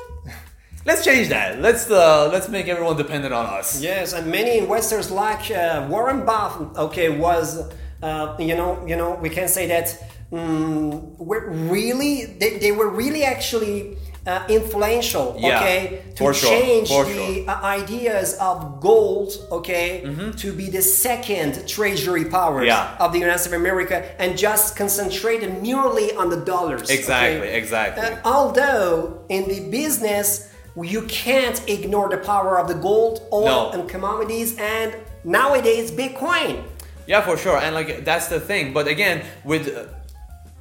Let's 0.86 1.04
change 1.06 1.30
that. 1.30 1.62
Let's 1.62 1.90
uh, 1.90 2.30
let's 2.32 2.50
make 2.50 2.68
everyone 2.68 2.98
dependent 2.98 3.34
on 3.34 3.46
us. 3.46 3.82
Yes, 3.82 4.14
and 4.14 4.28
many 4.30 4.58
investors 4.58 5.10
like 5.12 5.50
uh, 5.50 5.88
Warren 5.90 6.26
Buffett, 6.26 6.76
okay, 6.78 7.10
was 7.10 7.72
uh, 8.02 8.36
you 8.40 8.56
know 8.56 8.86
you 8.86 8.96
know 8.98 9.16
we 9.16 9.30
can 9.30 9.48
say 9.48 9.68
that 9.68 9.98
um, 10.34 11.16
were 11.18 11.50
really 11.50 12.26
they, 12.26 12.58
they 12.58 12.72
were 12.74 12.90
really 12.90 13.24
actually 13.24 13.98
uh, 14.28 14.46
influential, 14.50 15.36
Yeah, 15.40 15.58
okay, 15.60 16.04
to 16.16 16.34
sure, 16.34 16.50
change 16.50 16.88
for 16.90 17.06
the 17.06 17.14
sure. 17.14 17.28
Mm-hmm. 17.46 17.50
uh, 17.50 17.62
ideas 17.62 18.36
of 18.40 18.80
gold, 18.82 19.32
okay, 19.52 20.02
to 20.38 20.54
be 20.54 20.70
the 20.70 20.82
second 20.82 21.66
treasury 21.68 22.26
power 22.26 22.64
Yeah. 22.64 22.96
of 23.00 23.12
the 23.14 23.20
United 23.20 23.40
States 23.40 23.54
of 23.54 23.60
America, 23.62 24.04
and 24.22 24.38
just 24.38 24.76
concentrated 24.76 25.62
merely 25.62 26.14
on 26.16 26.30
the 26.30 26.38
dollars. 26.38 26.84
okay? 26.84 26.96
Exactly, 27.00 27.48
exactly. 27.50 28.04
Uh, 28.04 28.18
although 28.26 29.26
in 29.30 29.48
the 29.50 29.70
business 29.70 30.50
you 30.82 31.04
can't 31.04 31.62
ignore 31.70 32.10
the 32.10 32.18
power 32.18 32.58
of 32.60 32.68
the 32.68 32.74
gold, 32.74 33.22
oil, 33.32 33.46
No. 33.46 33.70
and 33.72 33.88
commodities, 33.90 34.58
and 34.58 34.96
nowadays 35.24 35.92
Bitcoin. 35.92 36.64
Yeah, 37.06 37.22
for 37.22 37.38
sure. 37.38 37.58
And 37.58 37.76
like 37.76 38.06
that's 38.06 38.28
the 38.28 38.40
thing. 38.40 38.74
But 38.74 38.88
again, 38.88 39.24
with 39.44 39.68
uh, 39.76 39.86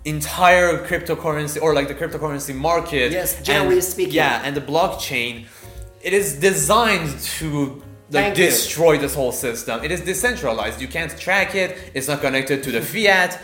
entire 0.04 0.85
cryptocurrency 0.87 1.61
or 1.62 1.75
like 1.75 1.88
the 1.88 1.95
cryptocurrency 1.95 2.54
market, 2.54 3.12
Yes, 3.12 3.40
generally 3.42 3.76
and- 3.76 3.85
speaking. 3.85 4.14
yeah, 4.14 4.42
and 4.45 4.57
the 4.57 4.61
blockchain, 4.61 5.47
it 6.02 6.12
is 6.12 6.35
designed 6.35 7.19
to 7.38 7.83
like 8.11 8.25
Thank 8.25 8.38
you. 8.38 8.45
destroy 8.47 8.99
this 8.99 9.14
whole 9.14 9.33
system. 9.33 9.83
It 9.85 9.90
is 9.90 10.00
decentralized. 10.02 10.81
You 10.81 10.88
can't 10.88 11.16
track 11.19 11.54
it. 11.54 11.78
It's 11.95 12.09
not 12.09 12.21
connected 12.21 12.62
to 12.64 12.71
the 12.73 12.83
fiat. 12.83 13.38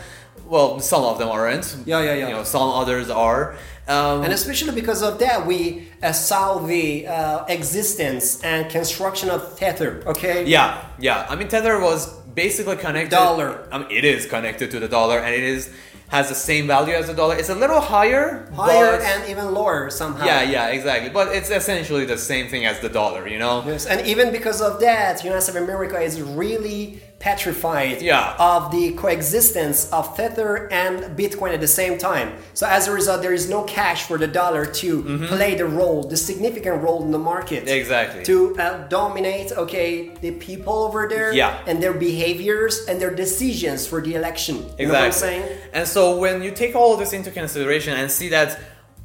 Well, 0.47 0.81
some 0.81 1.05
of 1.05 1.19
them 1.19 1.29
aren't. 1.29 1.77
Yeah, 1.87 2.03
yeah, 2.03 2.15
yeah. 2.15 2.29
You 2.29 2.35
know, 2.35 2.45
some 2.45 2.69
others 2.71 3.09
are. 3.11 3.57
Um, 3.89 4.23
And 4.25 4.33
especially 4.33 4.75
because 4.75 5.03
of 5.03 5.19
that, 5.19 5.47
we 5.47 5.89
uh, 6.03 6.13
saw 6.13 6.59
the 6.59 7.07
uh, 7.07 7.45
existence 7.49 8.43
and 8.45 8.71
construction 8.71 9.31
of 9.31 9.41
Tether. 9.59 10.03
Okay. 10.07 10.45
Yeah, 10.45 10.85
yeah. 10.99 11.27
I 11.31 11.37
mean, 11.37 11.49
Tether 11.49 11.81
was 11.81 12.13
basically 12.35 12.77
connected. 12.77 13.11
Dollar. 13.11 13.67
I 13.73 13.79
mean, 13.79 13.91
it 13.91 14.05
is 14.05 14.27
connected 14.27 14.71
to 14.73 14.79
the 14.81 14.89
dollar, 14.89 15.19
and 15.19 15.35
it 15.35 15.43
is 15.43 15.71
has 16.09 16.29
the 16.31 16.35
same 16.35 16.67
value 16.67 16.95
as 16.95 17.07
the 17.07 17.13
dollar. 17.15 17.35
It's 17.37 17.51
a 17.51 17.55
little 17.55 17.81
higher. 17.81 18.51
Higher 18.55 18.99
and 19.01 19.29
even 19.29 19.53
lower 19.53 19.91
somehow. 19.91 20.25
yeah, 20.25 20.43
yeah, 20.43 20.69
exactly. 20.69 21.11
But 21.11 21.29
it's 21.37 21.51
essentially 21.51 22.07
the 22.07 22.17
same 22.17 22.49
thing 22.49 22.65
as 22.65 22.81
the 22.81 22.89
dollar, 22.89 23.29
you 23.29 23.39
know. 23.39 23.63
Yes, 23.67 23.85
and 23.87 24.07
even 24.07 24.33
because 24.33 24.61
of 24.63 24.81
that, 24.81 25.23
United 25.23 25.43
States 25.43 25.57
of 25.57 25.63
America 25.65 25.99
is 26.01 26.21
really 26.23 27.03
petrified 27.19 28.01
Yeah. 28.01 28.35
of 28.39 28.71
the 28.71 28.93
coexistence 28.93 29.89
of 29.93 30.17
Tether 30.17 30.69
and 30.73 31.17
Bitcoin 31.19 31.53
at 31.53 31.61
the 31.61 31.67
same 31.67 31.99
time. 31.99 32.29
So 32.55 32.65
as 32.67 32.87
a 32.87 32.93
result, 32.93 33.23
there 33.23 33.33
is 33.33 33.49
no 33.51 33.63
cash 33.63 34.05
for 34.05 34.19
the 34.19 34.29
dollar 34.29 34.65
to 34.83 34.91
play 35.29 35.55
the 35.57 35.67
role, 35.67 36.05
the 36.05 36.17
significant 36.17 36.81
role 36.83 37.03
in 37.03 37.11
the 37.11 37.19
market. 37.19 37.65
Mm-hmm. 37.65 37.81
Exactly. 37.83 38.23
To 38.25 38.57
uh, 38.59 38.89
dominate, 38.89 39.51
okay, 39.53 40.11
the 40.21 40.31
people 40.33 40.75
over 40.87 41.09
there 41.09 41.33
Yeah. 41.33 41.59
and 41.67 41.83
their 41.83 41.93
behaviors 41.93 42.87
and 42.89 43.01
their 43.01 43.15
decisions 43.15 43.87
for 43.87 44.01
the 44.01 44.15
election. 44.15 44.57
You 44.79 44.87
know 44.87 44.93
what 44.95 45.03
I'm 45.03 45.07
Exactly. 45.09 45.29
saying? 45.41 45.59
And 45.73 45.89
so 45.89 46.17
when 46.19 46.43
you 46.45 46.53
take 46.53 46.77
all 46.77 46.93
of 46.95 46.99
this 47.01 47.13
into 47.13 47.31
consideration 47.33 47.95
and 47.95 48.11
see 48.11 48.29
that 48.29 48.59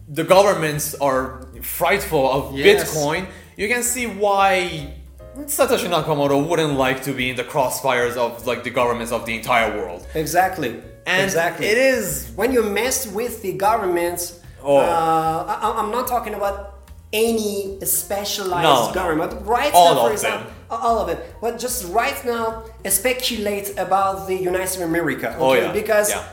the 0.07 0.23
governments 0.23 0.93
are 1.01 1.47
frightful 1.61 2.23
of 2.31 2.41
Yes. 2.55 2.65
Bitcoin, 2.93 3.25
you 3.57 3.67
can 3.67 3.81
see 3.83 4.05
why 4.05 4.93
Satoshi 5.37 5.89
Nakamoto 5.89 6.47
wouldn't 6.47 6.73
like 6.77 7.03
to 7.03 7.13
be 7.13 7.29
in 7.31 7.35
the 7.35 7.43
crossfires 7.43 8.15
of 8.17 8.45
like 8.45 8.63
the 8.63 8.69
governments 8.69 9.11
of 9.11 9.25
the 9.25 9.35
entire 9.35 9.75
world. 9.77 10.05
Exactly. 10.13 10.81
And 11.05 11.23
exactly. 11.23 11.65
it 11.65 11.77
is 11.77 12.31
when 12.35 12.53
you 12.53 12.63
mess 12.63 13.07
with 13.07 13.41
the 13.41 13.53
governments. 13.53 14.39
Oh. 14.61 14.77
uh, 14.77 15.59
I, 15.61 15.79
I'm 15.81 15.91
not 15.91 16.07
talking 16.07 16.35
about 16.35 16.75
any 17.11 17.79
specialized 17.81 18.63
No, 18.63 18.87
no. 18.87 18.93
government. 18.93 19.45
Right 19.45 19.71
All 19.73 19.95
now, 19.95 20.01
for 20.05 20.11
example, 20.13 20.47
them. 20.47 20.55
all 20.69 20.99
of 20.99 21.09
it. 21.09 21.19
But 21.41 21.59
just 21.59 21.91
right 21.91 22.23
now, 22.25 22.63
speculate 22.87 23.77
about 23.77 24.27
the 24.27 24.35
United 24.35 24.67
States 24.67 24.81
of 24.83 24.89
America. 24.89 25.29
Okay? 25.35 25.37
Oh, 25.39 25.53
yeah. 25.53 25.71
Because 25.73 26.09
Yeah. 26.11 26.23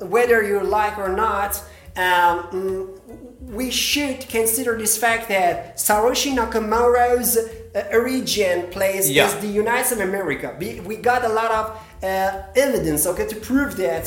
um, 0.00 0.10
whether 0.10 0.42
you 0.42 0.60
like 0.62 0.98
or 0.98 1.08
not, 1.08 1.60
um, 1.96 2.90
we 3.40 3.70
should 3.70 4.20
consider 4.28 4.76
this 4.76 4.96
fact 4.98 5.28
that 5.28 5.76
Satoshi 5.76 6.34
Nakamoto's 6.36 7.38
uh, 7.76 7.82
origin 7.92 8.68
place 8.70 9.08
Yeah. 9.10 9.26
is 9.26 9.34
the 9.36 9.46
United 9.48 9.86
States 9.86 10.00
of 10.00 10.08
America. 10.08 10.56
We, 10.58 10.80
we 10.80 10.96
got 10.96 11.24
a 11.24 11.28
lot 11.40 11.50
of 11.60 11.64
uh, 12.02 12.42
evidence, 12.56 13.06
okay, 13.06 13.26
to 13.26 13.36
prove 13.36 13.76
that 13.76 14.04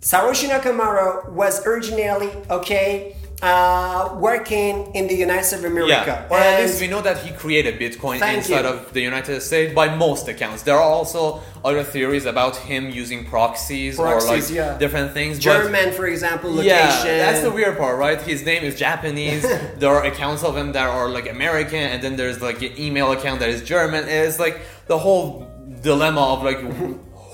Satoshi 0.00 0.48
Nakamoto 0.48 1.30
was 1.32 1.66
originally, 1.66 2.30
okay, 2.50 3.16
uh, 3.42 4.16
working 4.20 4.94
in 4.94 5.08
the 5.08 5.14
United 5.14 5.44
States 5.44 5.64
of 5.64 5.70
America. 5.70 5.90
Yeah, 5.90 6.28
or 6.30 6.38
at 6.38 6.62
least 6.62 6.80
we 6.80 6.86
know 6.86 7.02
that 7.02 7.18
he 7.18 7.32
created 7.32 7.78
Bitcoin 7.78 8.14
inside 8.14 8.64
you. 8.64 8.70
of 8.70 8.92
the 8.92 9.00
United 9.00 9.40
States 9.40 9.74
by 9.74 9.94
most 9.94 10.28
accounts. 10.28 10.62
There 10.62 10.76
are 10.76 10.82
also 10.82 11.42
other 11.64 11.82
theories 11.82 12.24
about 12.24 12.56
him 12.56 12.90
using 12.90 13.24
proxies, 13.24 13.98
or 13.98 14.20
like 14.22 14.48
yeah. 14.48 14.78
different 14.78 15.12
things. 15.12 15.38
but- 15.38 15.42
German, 15.42 15.92
for 15.92 16.06
example, 16.06 16.50
location. 16.50 16.70
Yeah, 16.70 17.30
that's 17.32 17.42
the 17.42 17.50
weird 17.50 17.76
part, 17.76 17.98
right? 17.98 18.20
His 18.22 18.44
name 18.44 18.62
is 18.62 18.78
Japanese. 18.78 19.42
there 19.78 19.90
are 19.90 20.04
accounts 20.04 20.44
of 20.44 20.56
him 20.56 20.72
that 20.72 20.88
are 20.88 21.08
like 21.08 21.28
American, 21.28 21.80
and 21.80 22.02
then 22.02 22.14
there's 22.16 22.40
like 22.40 22.62
an 22.62 22.78
email 22.78 23.10
account 23.10 23.40
that 23.40 23.48
is 23.48 23.62
German. 23.62 24.04
It's 24.08 24.38
like 24.38 24.60
the 24.86 24.98
whole 24.98 25.48
dilemma 25.82 26.20
of 26.20 26.44
like 26.44 26.60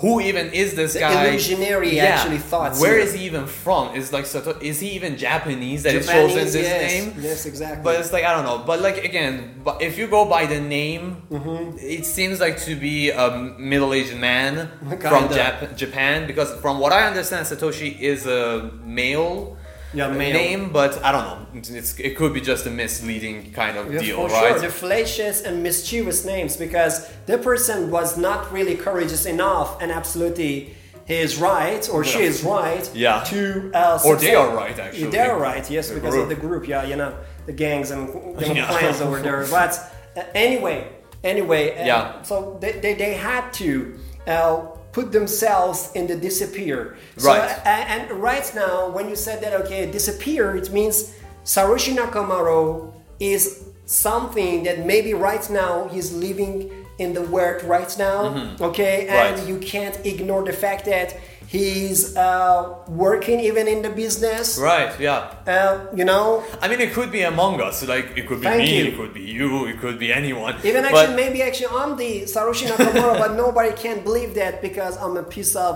who 0.00 0.20
even 0.20 0.52
is 0.52 0.74
this 0.74 0.92
The 0.94 1.00
guy? 1.00 1.26
illusionary 1.26 1.98
actually 2.00 2.38
thoughts 2.38 2.80
Where 2.80 2.92
here. 2.94 3.00
is 3.06 3.12
he 3.14 3.24
even 3.26 3.46
from? 3.46 3.94
Is 3.96 4.12
like 4.12 4.26
Sato- 4.26 4.58
is 4.60 4.78
he 4.80 4.90
even 4.90 5.16
Japanese 5.16 5.82
that 5.82 5.94
it 5.94 6.04
shows 6.04 6.30
in 6.32 6.46
Japanese, 6.46 6.52
this 6.52 6.66
yes. 6.68 6.92
name? 6.92 7.14
Yes, 7.20 7.46
exactly. 7.46 7.82
But 7.82 7.98
it's 8.00 8.12
like 8.12 8.24
I 8.24 8.32
don't 8.34 8.44
know. 8.44 8.62
But 8.64 8.80
like 8.80 9.04
again, 9.04 9.60
but 9.64 9.82
if 9.82 9.98
you 9.98 10.06
go 10.06 10.24
by 10.24 10.46
the 10.46 10.60
name, 10.60 11.22
Mm-hmm. 11.30 11.76
it 11.80 12.06
seems 12.06 12.40
like 12.40 12.58
to 12.60 12.74
be 12.76 13.10
a 13.10 13.30
middle-aged 13.58 14.16
man 14.16 14.70
Kinda. 14.88 15.08
from 15.10 15.28
Jap- 15.28 15.76
Japan. 15.76 16.26
Because 16.26 16.54
from 16.62 16.78
what 16.78 16.92
I 16.92 17.06
understand, 17.06 17.44
Satoshi 17.46 17.98
is 18.00 18.26
a 18.26 18.70
male. 18.84 19.57
Yeah, 19.94 20.12
name, 20.14 20.70
but 20.70 21.02
I 21.02 21.12
don't 21.12 21.24
know. 21.24 21.46
It's, 21.78 21.98
it 21.98 22.16
could 22.16 22.34
be 22.34 22.40
just 22.42 22.66
a 22.66 22.70
misleading 22.70 23.52
kind 23.52 23.76
of 23.78 23.92
Yeah, 23.92 24.00
deal, 24.00 24.16
for 24.16 24.28
right? 24.28 24.50
sure, 24.52 24.58
the 24.60 24.68
fallacious 24.68 25.42
and 25.42 25.62
mischievous 25.62 26.24
names 26.26 26.56
because 26.58 27.08
the 27.26 27.38
person 27.38 27.90
was 27.90 28.18
not 28.18 28.52
really 28.52 28.74
courageous 28.76 29.24
enough 29.24 29.80
and 29.80 29.90
absolutely 29.90 30.74
he 31.06 31.14
is 31.14 31.38
right 31.38 31.88
or 31.90 32.04
she 32.04 32.20
is 32.22 32.42
right 32.44 32.84
Yeah. 32.94 33.24
to 33.28 33.70
uh, 33.72 33.98
Or 34.04 34.16
they 34.16 34.34
are 34.34 34.54
right, 34.54 34.78
actually. 34.78 35.10
they're 35.10 35.38
right 35.38 35.64
yes 35.70 35.88
The 35.88 35.94
because 35.94 36.16
of 36.16 36.28
the 36.28 36.34
group 36.34 36.68
yeah 36.68 36.84
you 36.84 36.96
know 36.96 37.14
the 37.46 37.52
gangs 37.52 37.90
and 37.90 38.12
know, 38.12 38.34
Yeah. 38.40 38.66
clans 38.68 39.00
over 39.00 39.18
there 39.20 39.46
but 39.58 39.72
uh, 40.16 40.22
anyway 40.34 40.86
anyway 41.24 41.64
uh, 41.78 41.86
Yeah. 41.86 42.22
so 42.22 42.58
they, 42.60 42.72
they, 42.72 42.92
they 42.92 43.14
had 43.14 43.52
to 43.54 43.98
uh, 44.26 44.66
put 44.92 45.12
themselves 45.12 45.90
in 45.94 46.06
the 46.06 46.16
disappear 46.16 46.96
Right. 47.20 47.50
uh, 47.50 47.68
and 47.94 48.10
right 48.12 48.50
now 48.54 48.88
when 48.90 49.08
you 49.08 49.16
said 49.16 49.40
that 49.42 49.52
okay 49.62 49.90
disappear 49.90 50.56
it 50.56 50.72
means 50.72 51.14
Satoshi 51.44 51.94
Nakamoto 51.96 52.92
is 53.20 53.64
something 53.86 54.62
that 54.64 54.84
maybe 54.86 55.14
right 55.14 55.48
now 55.50 55.88
he's 55.88 56.12
living 56.12 56.70
in 56.98 57.12
the 57.14 57.22
world 57.22 57.62
right 57.64 57.92
now 57.98 58.20
okay 58.60 59.06
and 59.08 59.10
Mm-hmm. 59.10 59.38
Right. 59.40 59.48
you 59.48 59.58
can't 59.58 59.96
ignore 60.06 60.44
the 60.44 60.52
fact 60.52 60.84
that 60.86 61.08
he's 61.48 62.14
uh, 62.14 62.74
working 62.88 63.40
even 63.40 63.66
in 63.66 63.80
the 63.80 63.88
business 63.88 64.58
right, 64.58 64.92
yeah. 65.00 65.32
uh, 65.46 65.86
you 65.94 66.04
know 66.04 66.44
I 66.60 66.68
mean, 66.68 66.80
it 66.80 66.92
could 66.92 67.10
be 67.10 67.22
among 67.22 67.60
us. 67.62 67.76
Like, 67.88 68.06
it 68.18 68.26
could 68.28 68.40
be 68.40 68.44
Thank 68.52 68.62
me, 68.68 68.78
you. 68.78 68.84
it 68.92 68.96
could 68.96 69.14
be 69.14 69.22
you, 69.22 69.64
it 69.66 69.78
could 69.80 69.98
be 69.98 70.12
anyone. 70.12 70.54
even 70.62 70.82
But- 70.82 70.94
actually 70.94 71.16
maybe 71.16 71.42
actually 71.42 71.72
I'm 71.80 71.96
the 71.96 72.12
Satoshi 72.32 72.66
Nakamoto 72.68 73.18
but 73.18 73.32
nobody 73.34 73.72
can 73.84 74.04
believe 74.04 74.34
that 74.34 74.60
because 74.60 74.94
I'm 74.98 75.16
a 75.16 75.22
piece 75.22 75.56
of 75.56 75.74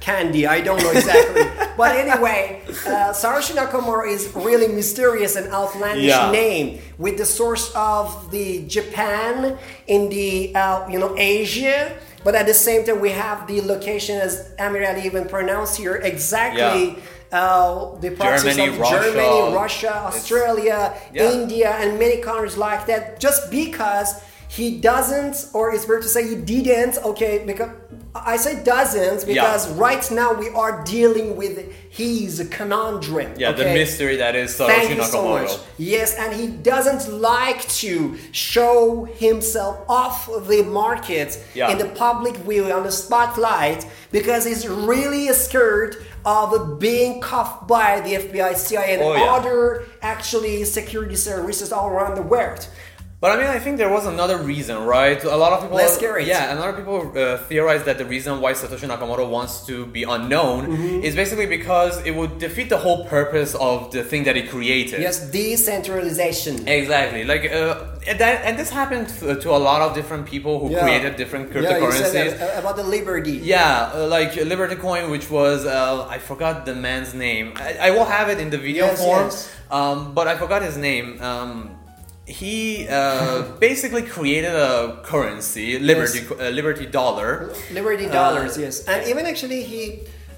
candy 0.00 0.48
I 0.48 0.60
don't 0.60 0.82
know 0.82 0.90
exactly 0.90 1.42
but 1.76 1.94
anyway 1.94 2.60
uh, 2.66 3.14
Nakamoto 3.14 4.04
is 4.16 4.22
really 4.34 4.66
mysterious 4.66 5.36
and 5.36 5.46
outlandish 5.52 6.06
Yeah. 6.06 6.32
name 6.32 6.80
with 6.98 7.16
the 7.22 7.24
source 7.38 7.70
of 7.76 8.32
the 8.32 8.66
Japan 8.66 9.56
in 9.86 10.08
the 10.08 10.52
uh, 10.56 10.88
you 10.88 10.98
know 10.98 11.14
Asia 11.16 11.94
but 12.24 12.34
at 12.34 12.46
the 12.46 12.54
same 12.54 12.84
time 12.84 13.00
we 13.00 13.10
have 13.10 13.46
the 13.46 13.60
location 13.62 14.18
as 14.20 14.50
Amir 14.58 14.86
Ali 14.88 15.02
even 15.06 15.26
pronounced 15.28 15.76
here 15.76 15.96
exactly 15.96 16.96
uh, 17.32 17.96
the 18.00 18.10
parts 18.10 18.42
Germany, 18.44 18.68
of 18.68 18.78
Russia. 18.78 19.00
Germany, 19.02 19.54
Russia, 19.54 19.94
Australia, 20.10 20.94
Yeah. 21.12 21.32
India, 21.32 21.70
and 21.80 21.98
many 21.98 22.18
countries 22.20 22.56
like 22.56 22.86
that. 22.86 23.18
Just 23.20 23.50
because 23.50 24.22
he 24.48 24.78
doesn't, 24.80 25.48
or 25.54 25.72
it's 25.74 25.86
better 25.86 26.00
to 26.02 26.08
say 26.08 26.28
he 26.28 26.36
didn't. 26.36 26.98
Okay, 26.98 27.42
because 27.46 27.70
I 28.14 28.36
say 28.36 28.62
doesn't 28.62 29.26
because 29.26 29.70
right 29.72 30.08
now 30.10 30.34
we 30.34 30.50
are 30.50 30.84
dealing 30.84 31.34
with 31.34 31.72
his 31.88 32.46
conundrum. 32.50 33.32
yeah, 33.38 33.52
the 33.52 33.64
mystery 33.64 34.16
that 34.16 34.34
is 34.36 34.50
Satoshi 34.52 34.66
Thank 34.66 34.96
you 34.96 35.02
so 35.04 35.28
much. 35.28 35.50
Yes, 35.78 36.14
and 36.16 36.34
he 36.34 36.46
doesn't 36.48 37.10
like 37.20 37.66
to 37.82 38.18
show 38.32 39.04
himself 39.04 39.78
off 39.88 40.26
the 40.46 40.62
market 40.62 41.42
Yeah. 41.54 41.70
in 41.70 41.78
the 41.78 41.86
public 41.86 42.36
view 42.36 42.70
on 42.70 42.82
the 42.82 42.92
spotlight 42.92 43.86
because 44.10 44.44
he's 44.44 44.68
really 44.68 45.28
scared 45.32 45.96
of 46.26 46.78
being 46.78 47.20
cuffed 47.20 47.66
by 47.66 48.00
the 48.00 48.14
FBI, 48.16 48.54
CIA, 48.54 48.92
and 48.94 49.02
Oh, 49.02 49.14
yeah. 49.14 49.32
other 49.32 49.84
actually 50.02 50.64
security 50.64 51.16
services 51.16 51.72
all 51.72 51.88
around 51.88 52.14
the 52.16 52.22
world. 52.22 52.68
But 53.22 53.30
I 53.30 53.36
mean, 53.40 53.46
I 53.46 53.60
think 53.64 53.74
there 53.78 53.88
was 53.98 54.04
another 54.04 54.38
reason, 54.52 54.76
right? 54.96 55.22
A 55.22 55.36
lot 55.44 55.52
of 55.52 55.60
people. 55.62 55.76
Let's 55.76 55.96
hear 56.04 56.14
it. 56.18 56.26
Yeah, 56.26 56.52
a 56.54 56.58
lot 56.62 56.70
of 56.70 56.76
people 56.80 56.98
uh, 57.16 57.38
theorize 57.48 57.84
that 57.84 57.96
the 58.02 58.04
reason 58.04 58.40
why 58.42 58.50
Satoshi 58.52 58.88
Nakamoto 58.92 59.24
wants 59.36 59.54
to 59.68 59.86
be 59.86 60.02
unknown 60.16 60.60
Mm-hmm. 60.66 61.04
is 61.08 61.14
basically 61.14 61.46
because 61.58 61.94
it 62.08 62.14
would 62.18 62.32
defeat 62.46 62.68
the 62.74 62.78
whole 62.84 63.00
purpose 63.16 63.54
of 63.54 63.76
the 63.92 64.02
thing 64.10 64.22
that 64.24 64.34
he 64.34 64.42
created. 64.54 65.00
Yes, 65.06 65.16
decentralization. 65.30 66.66
Exactly. 66.68 67.22
Like 67.24 67.44
uh, 67.52 67.84
and 68.08 68.18
that, 68.18 68.44
and 68.44 68.58
this 68.58 68.70
happened 68.70 69.08
to, 69.20 69.38
to 69.44 69.50
a 69.50 69.60
lot 69.70 69.80
of 69.82 69.94
different 69.94 70.26
people 70.26 70.58
who 70.60 70.70
Yeah. 70.72 70.82
created 70.82 71.14
different 71.16 71.50
cryptocurrencies. 71.52 72.14
Yeah, 72.14 72.24
you 72.24 72.30
said 72.30 72.56
uh, 72.56 72.60
about 72.60 72.76
the 72.76 72.82
liberty. 72.96 73.32
Yeah, 73.54 73.92
uh, 73.94 74.06
like 74.08 74.34
Liberty 74.36 74.76
Coin, 74.76 75.10
which 75.14 75.30
was 75.30 75.64
uh, 75.64 76.06
I 76.08 76.18
forgot 76.18 76.66
the 76.66 76.74
man's 76.74 77.14
name. 77.14 77.52
I, 77.56 77.70
I 77.86 77.90
will 77.90 78.04
have 78.16 78.28
it 78.32 78.38
in 78.44 78.50
the 78.50 78.58
video 78.58 78.86
Yes, 78.86 78.98
form, 79.04 79.24
yes. 79.26 79.50
Um, 79.70 80.12
but 80.14 80.26
I 80.26 80.34
forgot 80.36 80.62
his 80.62 80.76
name. 80.76 81.20
Um, 81.22 81.78
he 82.40 82.88
uh, 82.88 83.42
basically 83.68 84.02
created 84.02 84.54
a 84.54 85.00
currency, 85.10 85.78
Liberty 85.78 86.20
uh, 86.30 86.48
Liberty 86.58 86.86
Dollar. 86.86 87.28
Liberty 87.78 88.06
Uh, 88.06 88.12
dollars, 88.20 88.52
yes. 88.64 88.74
And 88.90 88.98
even 89.10 89.24
actually, 89.32 89.62
he 89.72 89.82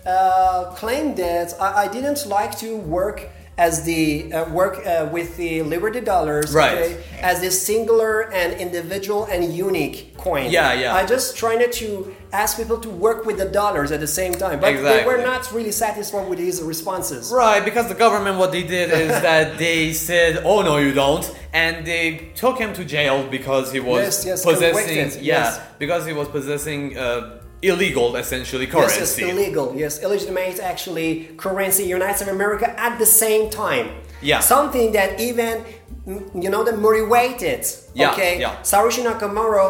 uh, 0.07 0.75
claimed 0.81 1.17
that 1.17 1.49
I, 1.61 1.69
I 1.85 1.87
didn't 1.97 2.21
like 2.27 2.53
to 2.65 2.69
work 2.77 3.19
as 3.57 3.85
the 3.85 4.33
uh, 4.33 4.51
work 4.51 4.85
uh, 4.85 5.09
with 5.13 5.37
the 5.37 5.63
Liberty 5.63 6.01
dollars, 6.01 6.53
Right. 6.53 6.97
as 7.21 7.41
a 7.43 7.51
singular 7.51 8.33
and 8.33 8.53
individual 8.61 9.25
and 9.27 9.55
unique 9.55 10.17
coin. 10.17 10.51
Yeah, 10.51 10.73
yeah. 10.73 10.95
I 10.95 11.07
just 11.07 11.37
tried 11.37 11.71
to 11.73 12.15
ask 12.33 12.57
people 12.57 12.79
to 12.81 12.91
work 12.91 13.25
with 13.27 13.39
the 13.39 13.45
dollars 13.45 13.93
at 13.93 14.01
the 14.01 14.09
same 14.09 14.33
time, 14.35 14.59
but 14.59 14.73
they 14.83 15.05
were 15.07 15.19
not 15.19 15.53
really 15.53 15.71
satisfied 15.71 16.29
with 16.29 16.41
his 16.41 16.61
responses. 16.63 17.31
Right, 17.33 17.65
because 17.65 17.87
the 17.89 17.95
government, 17.95 18.39
what 18.39 18.51
they 18.51 18.65
did 18.65 18.91
is 18.91 19.11
that 19.29 19.57
they 19.59 19.93
said, 19.93 20.43
"Oh 20.45 20.63
no, 20.63 20.79
you 20.79 20.93
don't," 20.93 21.25
and 21.53 21.87
they 21.87 22.31
took 22.35 22.59
him 22.59 22.73
to 22.75 22.85
jail 22.85 23.25
because 23.29 23.71
he 23.71 23.79
was 23.79 24.03
Yes, 24.03 24.27
yes, 24.27 24.45
possessing, 24.45 24.97
yeah, 25.25 25.45
yes. 25.45 25.61
because 25.79 26.05
he 26.07 26.13
was 26.13 26.27
possessing 26.29 26.99
uh, 26.99 27.39
illegal, 27.71 28.17
essentially 28.17 28.67
Yes, 28.67 28.97
it's 28.99 29.15
currency. 29.17 29.31
illegal. 29.31 29.67
Yes, 29.77 30.03
illegitimate 30.03 30.59
actually 30.61 31.11
currency 31.37 31.85
United 31.85 32.17
States 32.17 32.31
of 32.31 32.35
America 32.39 32.69
at 32.87 32.99
the 32.99 33.07
same 33.07 33.45
time. 33.51 33.87
Yeah. 34.23 34.41
Something 34.41 34.93
that 34.93 35.21
even 35.21 35.65
you 36.07 36.51
know, 36.51 36.63
the 36.65 36.77
motivated, 36.77 37.65
Yeah, 37.95 38.13
okay, 38.13 38.39
yeah. 38.39 38.57
Satoshi 38.63 39.03
Nakamoto 39.09 39.69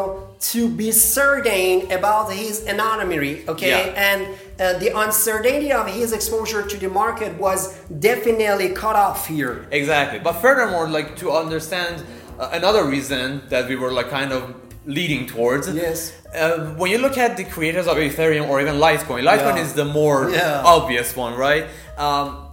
to 0.52 0.68
be 0.68 0.90
certain 0.90 1.90
about 1.92 2.32
his 2.32 2.66
anonymity, 2.66 3.44
okay, 3.48 3.68
Yeah. 3.70 4.08
and 4.10 4.20
uh, 4.26 4.78
the 4.82 4.90
uncertainty 5.04 5.70
of 5.72 5.86
his 5.86 6.12
exposure 6.12 6.62
to 6.72 6.76
the 6.76 6.88
market 6.88 7.32
was 7.38 7.60
definitely 8.00 8.70
cut 8.70 8.96
off 8.96 9.28
here. 9.28 9.66
Exactly. 9.70 10.18
But 10.18 10.34
furthermore, 10.44 10.88
like 10.88 11.16
to 11.22 11.30
understand 11.30 12.02
uh, 12.38 12.50
another 12.52 12.84
reason 12.84 13.42
that 13.48 13.68
we 13.68 13.76
were 13.76 13.92
like 13.92 14.10
kind 14.10 14.32
of 14.32 14.42
leading 14.86 15.26
towards. 15.26 15.64
Yes. 15.72 16.12
Uh, 16.34 16.74
when 16.80 16.90
you 16.90 16.98
look 16.98 17.16
at 17.16 17.36
the 17.36 17.44
creators 17.44 17.86
of 17.86 17.96
Ethereum 17.96 18.48
or 18.48 18.60
even 18.60 18.74
Litecoin, 18.76 19.22
Litecoin 19.22 19.56
Yeah. 19.56 19.62
is 19.62 19.72
the 19.74 19.84
more 19.84 20.30
Yeah. 20.30 20.62
obvious 20.64 21.14
one, 21.16 21.34
right? 21.36 21.66
Um, 21.96 22.48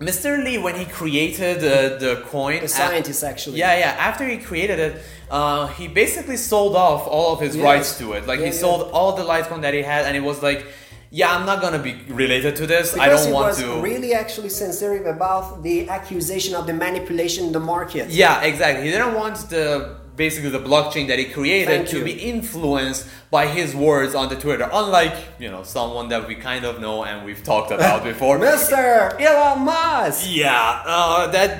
Mr. 0.00 0.42
Lee, 0.42 0.58
when 0.58 0.74
he 0.74 0.84
created 0.86 1.58
uh, 1.58 1.98
the 1.98 2.22
coin, 2.30 2.60
The 2.62 2.68
scientist, 2.68 3.22
actually. 3.22 3.58
yeah, 3.58 3.78
yeah. 3.78 3.94
After 4.08 4.24
he 4.26 4.38
created 4.38 4.78
it, 4.80 5.02
uh, 5.30 5.66
he 5.78 5.86
basically 5.88 6.38
sold 6.38 6.74
off 6.74 7.06
all 7.06 7.34
of 7.34 7.40
his 7.40 7.54
Yes. 7.54 7.64
rights 7.64 7.98
to 7.98 8.14
it. 8.14 8.26
Like 8.26 8.40
Yeah, 8.40 8.46
he 8.46 8.52
sold 8.52 8.90
all 8.92 9.12
the 9.12 9.22
Litecoin 9.22 9.60
that 9.62 9.74
he 9.74 9.82
had, 9.82 10.06
and 10.06 10.16
it 10.16 10.24
was 10.30 10.42
like, 10.42 10.64
yeah, 11.10 11.34
I'm 11.36 11.44
not 11.44 11.60
gonna 11.60 11.78
be 11.90 11.94
related 12.08 12.56
to 12.56 12.66
this. 12.66 12.96
I 12.96 13.08
don't 13.10 13.26
he 13.26 13.32
want 13.32 13.48
was 13.48 13.58
to. 13.58 13.80
really 13.80 14.14
actually 14.14 14.48
sensitive 14.48 15.06
about 15.06 15.62
the 15.62 15.88
accusation 15.90 16.54
of 16.56 16.66
the 16.66 16.72
manipulation 16.72 17.44
in 17.48 17.52
the 17.52 17.60
market. 17.60 18.08
Yeah, 18.10 18.40
exactly. 18.42 18.86
He 18.86 18.90
didn't 18.90 19.14
want 19.14 19.36
the 19.50 19.96
basically 20.20 20.50
the 20.50 20.66
blockchain 20.72 21.08
that 21.08 21.18
he 21.18 21.24
created 21.24 21.86
to 21.86 22.04
be 22.04 22.12
influenced 22.12 23.08
by 23.30 23.46
his 23.46 23.74
words 23.74 24.14
on 24.14 24.28
the 24.28 24.36
Twitter. 24.44 24.68
Unlike, 24.70 25.16
you 25.38 25.50
know, 25.50 25.62
someone 25.62 26.06
that 26.12 26.28
we 26.28 26.34
kind 26.34 26.64
of 26.70 26.78
know 26.78 26.96
and 27.08 27.24
we've 27.24 27.42
talked 27.42 27.70
about 27.78 28.04
before. 28.10 28.38
Mr. 28.38 29.18
Elon 29.18 29.60
Musk. 29.64 30.26
yeah, 30.28 30.82
uh, 30.84 31.26
that 31.38 31.50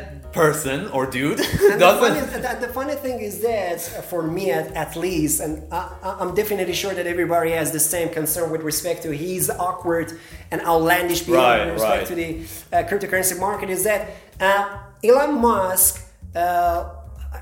person 0.40 0.78
or 0.96 1.06
dude 1.16 1.40
And 1.72 1.80
the 1.80 1.90
funny, 2.02 2.20
doesn't. 2.20 2.60
the, 2.60 2.72
funny 2.80 2.96
thing 3.04 3.18
is 3.28 3.40
that, 3.40 3.78
uh, 3.96 4.02
for 4.12 4.22
me 4.36 4.50
at, 4.50 4.66
at 4.84 4.94
least, 4.94 5.40
and 5.40 5.52
I, 5.72 6.16
I'm 6.20 6.32
definitely 6.34 6.74
sure 6.82 6.92
that 6.98 7.06
everybody 7.14 7.52
has 7.60 7.72
the 7.72 7.80
same 7.94 8.10
concern 8.10 8.50
with 8.54 8.62
respect 8.72 8.98
to 9.06 9.10
his 9.26 9.48
awkward 9.48 10.08
and 10.50 10.60
outlandish 10.60 11.22
behavior 11.22 11.40
Right, 11.40 11.64
with 11.64 11.74
respect 11.80 12.02
right. 12.02 12.10
to 12.12 12.14
the 12.22 12.28
uh, 12.76 12.88
cryptocurrency 12.88 13.36
market, 13.40 13.70
is 13.70 13.82
that 13.84 14.02
uh, 14.38 14.78
Elon 15.02 15.40
Musk. 15.40 15.92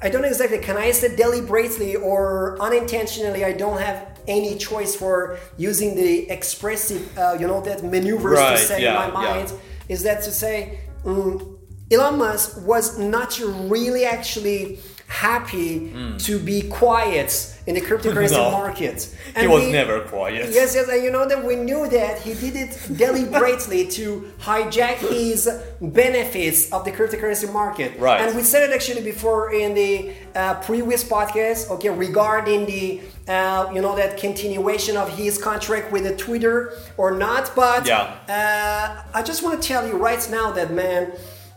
I 0.03 0.11
don't 0.11 0.25
exactly. 0.25 0.59
Can 0.59 0.77
I 0.77 0.91
say 0.91 1.17
deliberately 1.17 1.97
or 1.97 2.61
unintentionally? 2.61 3.45
I 3.45 3.53
don't 3.53 3.81
have 3.81 4.19
any 4.29 4.57
choice 4.57 4.95
for 4.95 5.39
using 5.57 5.95
the 5.95 6.31
expressive, 6.31 7.17
uh, 7.17 7.37
you 7.41 7.47
know, 7.47 7.61
that 7.63 7.83
maneuvers 7.83 8.39
Right, 8.39 8.59
to 8.59 8.63
say 8.63 8.83
yeah, 8.83 9.07
in 9.09 9.15
my 9.15 9.23
yeah. 9.23 9.35
mind 9.35 9.53
is 9.89 10.03
that 10.03 10.23
to 10.25 10.31
say 10.31 10.81
mm, 11.05 11.59
Elon 11.91 12.19
Musk 12.19 12.61
was 12.67 12.99
not 12.99 13.39
really 13.41 14.05
actually 14.05 14.79
happy 15.09 15.91
to 16.19 16.39
be 16.39 16.63
quiet 16.69 17.55
in 17.67 17.75
the 17.75 17.81
cryptocurrency. 17.81 18.33
No. 18.39 18.51
market. 18.51 19.15
He 19.41 19.47
was 19.47 19.67
never 19.69 20.01
quiet. 20.01 20.51
Yes, 20.53 20.75
yes, 20.75 20.87
and 20.89 21.03
you 21.03 21.11
know 21.11 21.27
that 21.27 21.43
we 21.45 21.57
knew 21.57 21.89
that 21.89 22.21
he 22.21 22.35
did 22.35 22.55
it 22.57 22.79
deliberately 22.97 23.87
to 23.89 24.31
hijack 24.39 24.97
his 24.97 25.49
benefits 25.81 26.71
of 26.73 26.85
the 26.85 26.93
cryptocurrency 26.93 27.51
market. 27.53 27.99
Right. 27.99 28.21
And 28.21 28.37
we 28.37 28.43
said 28.43 28.69
it 28.69 28.75
actually 28.75 29.03
before 29.03 29.53
in 29.53 29.75
the 29.75 30.13
uh, 30.35 30.55
previous 30.69 31.03
podcast, 31.05 31.71
okay, 31.71 31.89
regarding 31.91 32.67
the 32.67 33.01
uh, 33.29 33.71
you 33.75 33.81
know 33.81 33.97
that 33.97 34.19
continuation 34.19 34.97
of 34.97 35.09
his 35.17 35.39
contract 35.39 35.91
with 35.91 36.05
the 36.05 36.15
Twitter 36.17 36.73
or 36.97 37.11
not. 37.13 37.45
But 37.57 37.87
Yeah. 37.87 38.15
uh, 38.29 39.03
I 39.19 39.23
just 39.23 39.43
want 39.43 39.61
to 39.61 39.67
tell 39.67 39.87
you 39.89 39.97
right 39.97 40.25
now 40.31 40.53
that 40.53 40.71
man. 40.73 41.13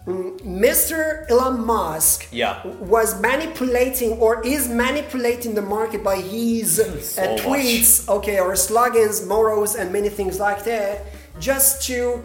Mm, 0.07 0.39
Mr. 0.41 1.29
Elon 1.29 1.65
Musk 1.65 2.27
Yeah. 2.31 2.65
was 2.65 3.19
manipulating 3.21 4.13
or 4.19 4.45
is 4.45 4.67
manipulating 4.69 5.53
the 5.55 5.61
market 5.61 6.03
by 6.03 6.17
his 6.17 6.75
So 7.01 7.23
uh, 7.23 7.27
much. 7.27 7.41
tweets, 7.41 8.07
okay, 8.09 8.39
or 8.39 8.55
slogans, 8.55 9.25
morals, 9.25 9.75
and 9.75 9.91
many 9.91 10.09
things 10.09 10.39
like 10.39 10.63
that, 10.65 11.05
just 11.39 11.81
to, 11.87 12.21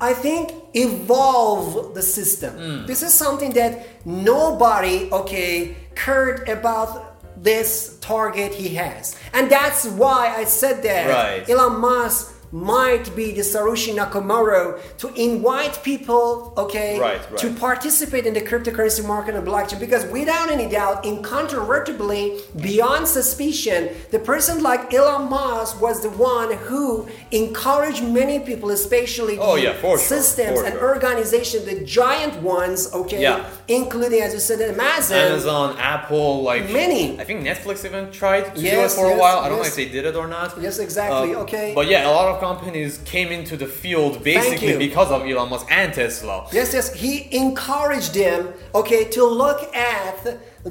I 0.00 0.12
think, 0.12 0.52
evolve 0.74 1.94
the 1.94 2.02
system. 2.02 2.52
Hmm. 2.54 2.86
This 2.86 3.02
is 3.02 3.12
something 3.14 3.52
that 3.54 3.72
nobody, 4.06 5.10
okay, 5.12 5.76
cared 5.94 6.48
about 6.48 7.10
this 7.42 7.98
target 8.00 8.54
he 8.54 8.74
has. 8.76 9.16
And 9.32 9.50
that's 9.50 9.86
why 9.86 10.34
I 10.36 10.44
said 10.44 10.82
that 10.82 11.08
Right. 11.08 11.48
Elon 11.50 11.80
Musk 11.80 12.33
might 12.54 13.14
be 13.16 13.32
the 13.32 13.40
Satoshi 13.40 13.92
Nakamoto 13.96 14.78
to 14.98 15.08
invite 15.20 15.82
people, 15.82 16.54
okay, 16.56 17.00
Right, 17.00 17.20
right. 17.28 17.38
to 17.38 17.50
participate 17.54 18.26
in 18.26 18.34
the 18.34 18.40
cryptocurrency 18.40 19.04
market 19.04 19.34
and 19.34 19.44
blockchain 19.44 19.80
because 19.80 20.06
without 20.12 20.48
any 20.52 20.68
doubt 20.68 21.04
incontrovertibly 21.04 22.38
beyond 22.62 23.08
suspicion 23.08 23.88
the 24.12 24.18
person 24.20 24.62
like 24.62 24.94
elon 24.94 25.28
musk 25.28 25.80
was 25.80 26.00
the 26.02 26.10
one 26.10 26.52
who 26.68 27.08
encouraged 27.32 28.04
many 28.04 28.38
people 28.38 28.70
especially 28.70 29.36
Oh, 29.38 29.56
yeah, 29.56 29.72
for 29.72 29.98
sure, 29.98 30.06
systems 30.06 30.60
for 30.60 30.64
and 30.64 30.74
sure. 30.74 30.94
organizations 30.94 31.64
the 31.64 31.84
giant 31.84 32.40
ones 32.42 32.92
okay 32.94 33.20
Yeah. 33.20 33.44
including 33.66 34.20
as 34.22 34.32
you 34.32 34.38
said 34.38 34.60
amazon, 34.60 35.16
Amazon, 35.18 35.76
Apple, 35.78 36.42
like 36.42 36.70
Many. 36.70 37.18
I 37.20 37.24
think 37.24 37.44
Netflix 37.44 37.84
even 37.84 38.10
tried 38.12 38.42
to 38.44 38.50
do 38.54 38.60
it 38.60 38.64
Yes, 38.64 38.94
for 38.94 39.06
a 39.10 39.16
while. 39.16 39.38
I 39.38 39.48
don't 39.48 39.58
know 39.58 39.64
yes. 39.64 39.76
if 39.76 39.76
they 39.76 39.88
did 39.96 40.04
it 40.06 40.14
or 40.16 40.28
not. 40.28 40.54
Yes, 40.60 40.78
exactly, 40.78 41.34
uh, 41.34 41.40
okay. 41.44 41.72
But 41.74 41.86
yeah, 41.88 42.08
a 42.08 42.12
lot 42.12 42.28
of 42.34 42.40
companies 42.48 42.92
came 43.14 43.28
into 43.38 43.54
the 43.62 43.70
field 43.82 44.14
basically 44.22 44.76
because 44.86 45.10
of 45.16 45.20
Elon 45.30 45.48
Musk 45.52 45.66
and 45.80 45.88
Tesla. 45.98 46.36
Yes, 46.58 46.68
yes. 46.76 46.86
He 47.04 47.14
encouraged 47.44 48.12
them, 48.22 48.40
okay, 48.80 49.02
to 49.16 49.22
look 49.42 49.60
at 49.74 50.16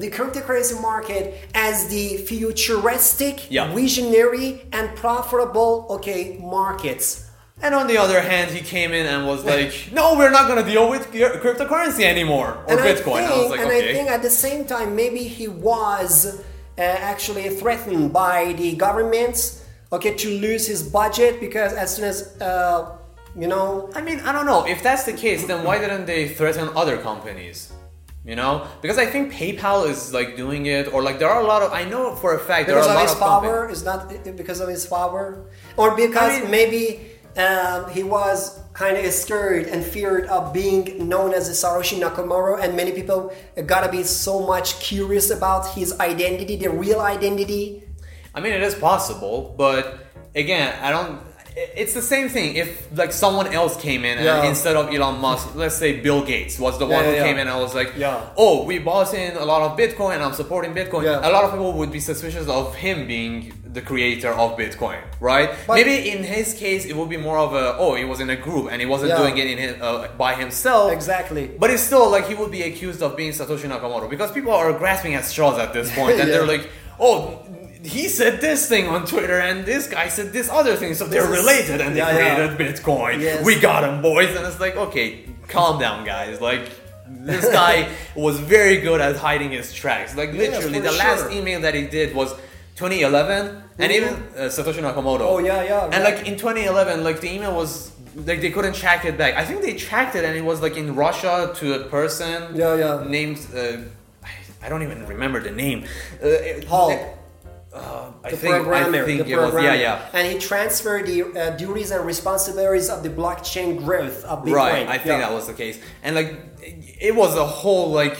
the 0.02 0.08
cryptocurrency 0.16 0.76
market 0.90 1.22
as 1.68 1.76
the 1.94 2.06
futuristic, 2.30 3.36
Yeah. 3.56 3.72
visionary, 3.82 4.48
and 4.76 4.86
profitable, 5.04 5.70
okay, 5.96 6.22
markets. 6.58 7.06
And 7.64 7.72
on 7.80 7.86
the 7.92 7.98
other 8.04 8.20
hand, 8.30 8.46
he 8.56 8.62
came 8.76 8.90
in 8.98 9.06
and 9.12 9.20
was 9.34 9.40
like, 9.54 9.72
"No, 9.98 10.04
we're 10.18 10.34
not 10.38 10.44
gonna 10.48 10.68
deal 10.74 10.86
with 10.94 11.02
cryptocurrency 11.44 12.04
anymore 12.14 12.50
or 12.66 12.72
and 12.72 12.80
Bitcoin." 12.88 13.22
I 13.22 13.24
I, 13.24 13.28
think, 13.28 13.40
was 13.42 13.50
like, 13.54 13.60
and 13.60 13.70
"Okay." 13.70 13.90
I 13.90 13.94
think 13.96 14.06
at 14.16 14.22
the 14.28 14.34
same 14.46 14.62
time, 14.74 14.88
maybe 15.02 15.22
he 15.38 15.46
was 15.72 16.12
uh, 16.76 16.82
actually 17.12 17.46
threatened 17.60 18.06
by 18.24 18.38
the 18.62 18.70
governments, 18.86 19.40
okay, 19.94 20.14
to 20.14 20.28
lose 20.38 20.66
his 20.66 20.82
budget 20.82 21.40
because 21.40 21.72
as 21.72 21.94
soon 21.94 22.04
as, 22.04 22.40
uh, 22.40 22.96
you 23.36 23.48
know, 23.48 23.90
I 23.94 24.00
mean, 24.02 24.20
I 24.20 24.32
don't 24.32 24.46
know. 24.46 24.66
If 24.66 24.82
that's 24.82 25.04
the 25.04 25.12
case, 25.12 25.46
then 25.46 25.64
why 25.64 25.78
didn't 25.78 26.06
they 26.06 26.28
threaten 26.28 26.68
other 26.76 26.96
companies? 26.98 27.72
You 28.24 28.36
know, 28.36 28.66
because 28.80 28.96
I 28.96 29.04
think 29.04 29.32
PayPal 29.32 29.86
is 29.86 30.14
like 30.14 30.34
doing 30.36 30.64
it, 30.64 30.92
or 30.94 31.02
like 31.02 31.18
there 31.18 31.28
are 31.28 31.42
a 31.42 31.46
lot 31.46 31.60
of. 31.62 31.72
I 31.72 31.84
know 31.84 32.14
for 32.14 32.34
a 32.34 32.38
fact 32.38 32.68
there 32.68 32.76
because 32.76 32.86
are 32.88 32.90
a 32.90 32.94
of 32.94 33.00
lot 33.00 33.08
his 33.08 33.12
of 33.12 33.18
power 33.20 33.68
is 33.68 33.84
not 33.84 34.36
because 34.36 34.60
of 34.60 34.68
his 34.70 34.86
power 34.86 35.44
or 35.76 35.94
because 35.94 36.32
I 36.32 36.40
mean- 36.40 36.50
maybe 36.50 37.00
um, 37.36 37.90
he 37.90 38.02
was 38.02 38.60
kind 38.72 38.96
of 38.96 39.04
scared 39.12 39.66
and 39.66 39.84
feared 39.84 40.24
of 40.26 40.52
being 40.54 41.06
known 41.06 41.34
as 41.34 41.48
a 41.48 41.52
Satoshi 41.52 42.00
Nakamoto 42.00 42.60
and 42.62 42.74
many 42.74 42.92
people 42.92 43.32
gotta 43.66 43.90
be 43.90 44.02
so 44.02 44.40
much 44.40 44.80
curious 44.80 45.30
about 45.30 45.74
his 45.74 45.98
identity 46.00 46.56
the 46.56 46.70
real 46.70 47.00
identity 47.00 47.83
I 48.34 48.40
mean, 48.40 48.52
it 48.52 48.62
is 48.62 48.74
possible, 48.74 49.54
but 49.56 49.98
again, 50.34 50.74
I 50.82 50.90
don't. 50.90 51.20
It's 51.56 51.94
the 51.94 52.02
same 52.02 52.28
thing. 52.28 52.56
If 52.56 52.88
like 52.98 53.12
someone 53.12 53.46
else 53.52 53.76
came 53.80 54.04
in 54.04 54.18
and 54.18 54.48
instead 54.48 54.74
of 54.74 54.92
Elon 54.92 55.20
Musk, 55.20 55.54
let's 55.54 55.76
say 55.76 56.00
Bill 56.00 56.24
Gates 56.24 56.58
was 56.58 56.76
the 56.80 56.86
Yeah, 56.86 56.96
one 56.96 57.04
who 57.04 57.12
yeah, 57.12 57.22
came 57.26 57.36
yeah. 57.36 57.42
in 57.42 57.48
and 57.48 57.60
was 57.60 57.76
like, 57.76 57.92
Yeah. 57.96 58.20
"Oh, 58.36 58.64
we 58.64 58.80
bought 58.80 59.14
in 59.14 59.36
a 59.36 59.44
lot 59.44 59.62
of 59.62 59.78
Bitcoin. 59.78 60.14
And 60.16 60.22
I'm 60.24 60.32
supporting 60.32 60.74
Bitcoin." 60.74 61.04
Yeah. 61.04 61.28
A 61.28 61.30
lot 61.30 61.44
of 61.44 61.52
people 61.52 61.72
would 61.74 61.92
be 61.92 62.00
suspicious 62.00 62.48
of 62.48 62.74
him 62.74 63.06
being 63.06 63.52
the 63.76 63.80
creator 63.80 64.32
of 64.32 64.56
Bitcoin, 64.58 64.98
right? 65.20 65.50
But- 65.68 65.74
Maybe 65.76 66.10
in 66.10 66.24
his 66.24 66.54
case, 66.54 66.84
it 66.86 66.96
would 66.96 67.08
be 67.08 67.20
more 67.28 67.38
of 67.38 67.54
a, 67.54 67.76
"Oh, 67.78 67.94
he 67.94 68.04
was 68.04 68.18
in 68.18 68.30
a 68.30 68.36
group 68.46 68.66
and 68.72 68.80
he 68.80 68.86
wasn't 68.94 69.10
Yeah. 69.10 69.18
doing 69.18 69.38
it 69.38 69.46
in 69.46 69.58
his, 69.58 69.74
uh, 69.80 70.08
by 70.18 70.34
himself." 70.34 70.90
Exactly. 70.92 71.44
But 71.62 71.70
it's 71.70 71.84
still 71.84 72.10
like 72.10 72.26
he 72.26 72.34
would 72.34 72.50
be 72.50 72.62
accused 72.62 73.00
of 73.00 73.16
being 73.16 73.30
Satoshi 73.30 73.68
Nakamoto 73.72 74.10
because 74.10 74.32
people 74.32 74.52
are 74.52 74.72
grasping 74.72 75.14
at 75.14 75.24
straws 75.24 75.56
at 75.60 75.72
this 75.72 75.88
point, 75.94 76.16
and 76.20 76.28
Yeah. 76.28 76.34
they're 76.38 76.46
like, 76.56 76.64
"Oh, 76.98 77.38
he 77.84 78.08
said 78.08 78.40
this 78.40 78.68
thing 78.68 78.88
on 78.88 79.06
Twitter, 79.06 79.38
and 79.38 79.64
this 79.64 79.86
guy 79.88 80.08
said 80.08 80.32
this 80.32 80.48
other 80.48 80.74
thing, 80.76 80.94
so 80.94 81.06
they're 81.06 81.26
related, 81.28 81.80
and 81.80 81.94
they 81.94 81.98
Yeah, 82.00 82.16
yeah. 82.18 82.34
created 82.46 82.58
Bitcoin. 82.58 83.20
Yes. 83.20 83.44
We 83.44 83.60
got 83.60 83.84
him, 83.84 84.02
boys." 84.02 84.34
And 84.34 84.46
it's 84.46 84.60
like, 84.60 84.76
okay, 84.76 85.24
calm 85.48 85.78
down, 85.80 86.04
guys. 86.04 86.40
Like. 86.40 86.68
This 87.06 87.44
guy 87.52 87.88
was 88.16 88.38
very 88.40 88.78
good 88.78 89.00
at 89.00 89.16
hiding 89.16 89.50
his 89.50 89.72
tracks. 89.72 90.16
Like 90.16 90.32
literally, 90.32 90.80
the 90.80 90.92
last 90.92 91.30
email 91.30 91.60
that 91.60 91.74
he 91.74 91.86
did 91.86 92.14
was 92.14 92.32
2011, 92.76 93.62
and 93.78 93.92
even 93.92 94.14
uh, 94.14 94.48
Satoshi 94.48 94.80
Nakamoto. 94.80 95.20
Oh, 95.20 95.38
yeah, 95.38 95.62
yeah, 95.62 95.84
And 95.84 96.02
right. 96.02 96.16
like 96.16 96.26
in 96.26 96.36
2011, 96.36 97.04
like 97.04 97.20
the 97.20 97.32
email 97.32 97.54
was 97.54 97.92
like 98.16 98.40
they 98.40 98.50
couldn't 98.50 98.74
track 98.74 99.04
it 99.04 99.16
back. 99.18 99.34
I 99.34 99.44
think 99.44 99.62
they 99.62 99.74
tracked 99.74 100.16
it, 100.16 100.24
and 100.24 100.36
it 100.36 100.44
was 100.44 100.60
like 100.62 100.76
in 100.76 100.94
Russia 100.94 101.52
to 101.56 101.74
a 101.74 101.84
person. 101.84 102.56
Yeah, 102.56 102.74
yeah. 102.74 103.04
Named 103.06 103.38
uh, 103.54 103.76
I, 104.62 104.68
don't 104.68 104.82
even 104.82 105.06
remember 105.06 105.40
the 105.40 105.50
name. 105.50 105.84
Uh, 106.22 106.66
Hal. 106.68 107.18
Uh, 107.74 108.12
I 108.22 108.30
the 108.30 108.36
think 108.36 108.54
programmer, 108.54 109.02
I 109.02 109.04
think 109.04 109.26
the 109.26 109.32
it 109.32 109.36
was 109.36 109.50
programmer. 109.50 109.74
yeah 109.74 109.86
yeah. 109.86 110.16
and 110.16 110.24
he 110.32 110.38
transferred 110.38 111.04
the 111.12 111.18
uh, 111.24 111.50
duties 111.64 111.90
and 111.90 112.06
responsibilities 112.06 112.88
of 112.88 113.02
the 113.02 113.10
blockchain 113.20 113.70
growth 113.84 114.24
of 114.24 114.44
Bitcoin. 114.44 114.54
Right, 114.54 114.86
I 114.88 114.98
think 115.02 115.06
Yeah. 115.18 115.24
that 115.26 115.32
was 115.38 115.46
the 115.50 115.54
case, 115.64 115.76
and 116.04 116.14
like 116.14 116.30
it 117.08 117.14
was 117.22 117.32
a 117.36 117.44
whole 117.60 117.86
like 117.90 118.18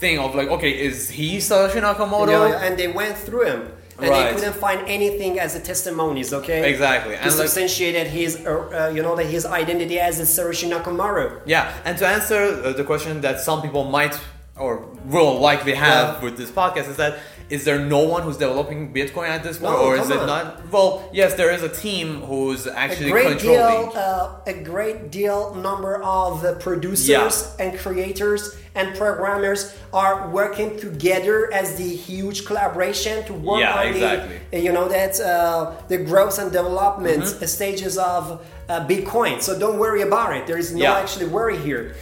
thing 0.00 0.18
of 0.18 0.34
like, 0.34 0.48
okay, 0.56 0.72
is 0.88 1.08
he 1.18 1.38
Satoshi 1.38 1.80
Nakamoto? 1.86 2.28
Yeah, 2.50 2.64
and 2.64 2.72
they 2.80 2.88
went 2.88 3.16
through 3.16 3.46
him. 3.52 3.62
And 4.00 4.10
Right. 4.10 4.28
they 4.28 4.34
couldn't 4.36 4.54
find 4.66 4.80
anything 4.86 5.40
as 5.40 5.56
a 5.56 5.60
testimonies, 5.70 6.32
okay? 6.32 6.70
Exactly, 6.72 7.14
To 7.16 7.22
like- 7.24 8.08
his, 8.20 8.32
uh, 8.46 8.50
uh, 8.50 8.92
you 8.96 9.02
know, 9.02 9.16
that 9.16 9.26
his 9.36 9.44
identity 9.44 9.98
as 9.98 10.14
a 10.20 10.26
Satoshi 10.34 10.66
Nakamoto. 10.72 11.40
Yeah, 11.46 11.72
and 11.84 11.98
to 11.98 12.06
answer 12.06 12.40
uh, 12.64 12.72
the 12.80 12.84
question 12.84 13.20
that 13.22 13.40
some 13.40 13.58
people 13.60 13.82
might 13.98 14.14
or 14.56 14.72
will 15.14 15.40
likely 15.50 15.74
have 15.74 16.06
Yeah. 16.08 16.24
with 16.24 16.36
this 16.36 16.50
podcast 16.60 16.88
is 16.92 16.96
that 17.02 17.14
is 17.50 17.64
there 17.64 17.78
no 17.78 18.00
one 18.00 18.22
who's 18.22 18.36
developing 18.36 18.92
Bitcoin 18.92 19.28
at 19.28 19.42
this 19.42 19.56
point, 19.58 19.72
No, 19.72 19.84
or 19.86 19.96
is 19.96 20.10
it 20.10 20.18
on. 20.18 20.26
not? 20.26 20.70
Well, 20.70 21.08
yes, 21.12 21.34
there 21.34 21.50
is 21.50 21.62
a 21.62 21.68
team 21.68 22.20
who's 22.22 22.66
actually 22.66 23.08
A 23.08 23.12
great 23.12 23.28
controlling. 23.38 23.90
deal, 23.90 23.98
uh, 23.98 24.30
a 24.46 24.52
great 24.72 25.10
deal 25.10 25.54
number 25.54 26.02
of 26.02 26.44
uh, 26.44 26.54
producers 26.66 27.08
Yeah. 27.08 27.64
and 27.64 27.78
creators 27.78 28.56
and 28.74 28.94
programmers 28.96 29.74
are 29.92 30.28
working 30.30 30.78
together 30.78 31.50
as 31.52 31.76
the 31.76 31.88
huge 31.88 32.44
collaboration 32.44 33.24
to 33.24 33.32
work 33.32 33.60
Yeah, 33.60 33.74
on 33.80 33.86
exactly. 33.88 34.36
Mm-hmm. 34.36 34.50
the, 34.50 34.56
uh, 34.58 34.60
you 34.66 34.72
know, 34.72 34.88
that 34.88 35.18
uh, 35.20 35.72
the 35.88 35.98
growth 35.98 36.38
and 36.38 36.52
development 36.52 37.24
stages 37.48 37.96
of 37.98 38.22
uh, 38.68 38.86
Bitcoin. 38.86 39.40
So 39.40 39.58
don't 39.58 39.78
worry 39.78 40.02
about 40.02 40.36
it. 40.36 40.46
There 40.46 40.58
is 40.58 40.72
no 40.74 40.82
Yeah. 40.82 40.98
actually 41.02 41.26
worry 41.26 41.56
here. 41.56 41.94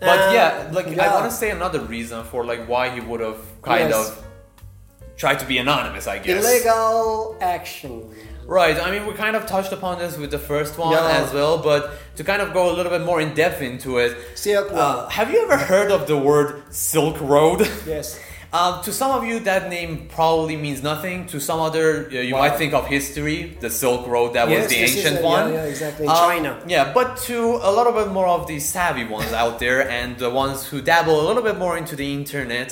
But 0.00 0.18
Uh, 0.18 0.32
yeah, 0.32 0.68
like 0.72 0.86
I 0.98 1.08
want 1.14 1.26
to 1.30 1.36
say 1.36 1.50
another 1.50 1.80
reason 1.80 2.24
for 2.30 2.44
like 2.44 2.62
why 2.68 2.88
he 2.90 3.00
would 3.00 3.20
have 3.20 3.38
kind 3.62 3.90
Yes. 3.90 4.08
of 4.08 4.24
tried 5.24 5.38
to 5.44 5.46
be 5.46 5.58
anonymous, 5.66 6.04
I 6.14 6.18
guess. 6.18 6.44
illegal 6.44 7.36
action. 7.40 7.92
Right. 8.58 8.76
I 8.86 8.90
mean, 8.92 9.02
we 9.08 9.12
kind 9.24 9.36
of 9.38 9.42
touched 9.54 9.72
upon 9.78 9.92
this 10.02 10.12
with 10.22 10.30
the 10.36 10.42
first 10.52 10.72
one 10.84 10.92
Yeah. 10.92 11.20
as 11.22 11.28
well, 11.38 11.54
but 11.70 11.80
to 12.18 12.22
kind 12.30 12.42
of 12.44 12.48
go 12.58 12.62
a 12.72 12.74
little 12.78 12.90
bit 12.96 13.04
more 13.10 13.20
in 13.26 13.30
depth 13.42 13.60
into 13.70 13.90
it. 14.04 14.10
Silk 14.34 14.66
uh, 14.72 15.08
have 15.18 15.28
you 15.32 15.38
ever 15.46 15.56
heard 15.72 15.90
of 15.96 16.00
the 16.10 16.18
word 16.30 16.48
Silk 16.70 17.16
Road? 17.34 17.60
Yes. 17.96 18.18
Um, 18.60 18.72
to 18.86 18.90
some 19.00 19.12
of 19.18 19.22
you, 19.28 19.36
that 19.50 19.62
name 19.76 19.90
probably 20.18 20.56
means 20.66 20.80
nothing. 20.92 21.16
To 21.32 21.38
some 21.48 21.60
other, 21.68 21.86
uh, 22.12 22.16
you 22.28 22.34
Wow. 22.34 22.42
might 22.44 22.56
think 22.62 22.72
of 22.78 22.82
history, 22.98 23.38
the 23.64 23.70
Silk 23.82 24.02
Road, 24.14 24.28
that 24.36 24.46
was 24.54 24.66
the 24.72 24.76
ancient 24.88 25.16
a- 25.18 25.20
yeah, 25.22 25.34
one. 25.34 25.46
yeah, 25.54 25.72
exactly, 25.74 26.04
in 26.04 26.10
Um, 26.10 26.16
China. 26.28 26.50
Yeah, 26.74 26.84
but 26.98 27.08
to 27.28 27.36
a 27.70 27.72
little 27.78 27.94
bit 28.00 28.08
more 28.18 28.28
of 28.36 28.42
the 28.52 28.58
savvy 28.74 29.06
ones 29.18 29.32
out 29.42 29.54
there 29.64 29.80
and 29.98 30.08
the 30.24 30.28
ones 30.42 30.58
who 30.68 30.78
dabble 30.92 31.16
a 31.22 31.24
little 31.28 31.44
bit 31.50 31.56
more 31.64 31.74
into 31.80 31.94
the 32.02 32.08
internet 32.20 32.68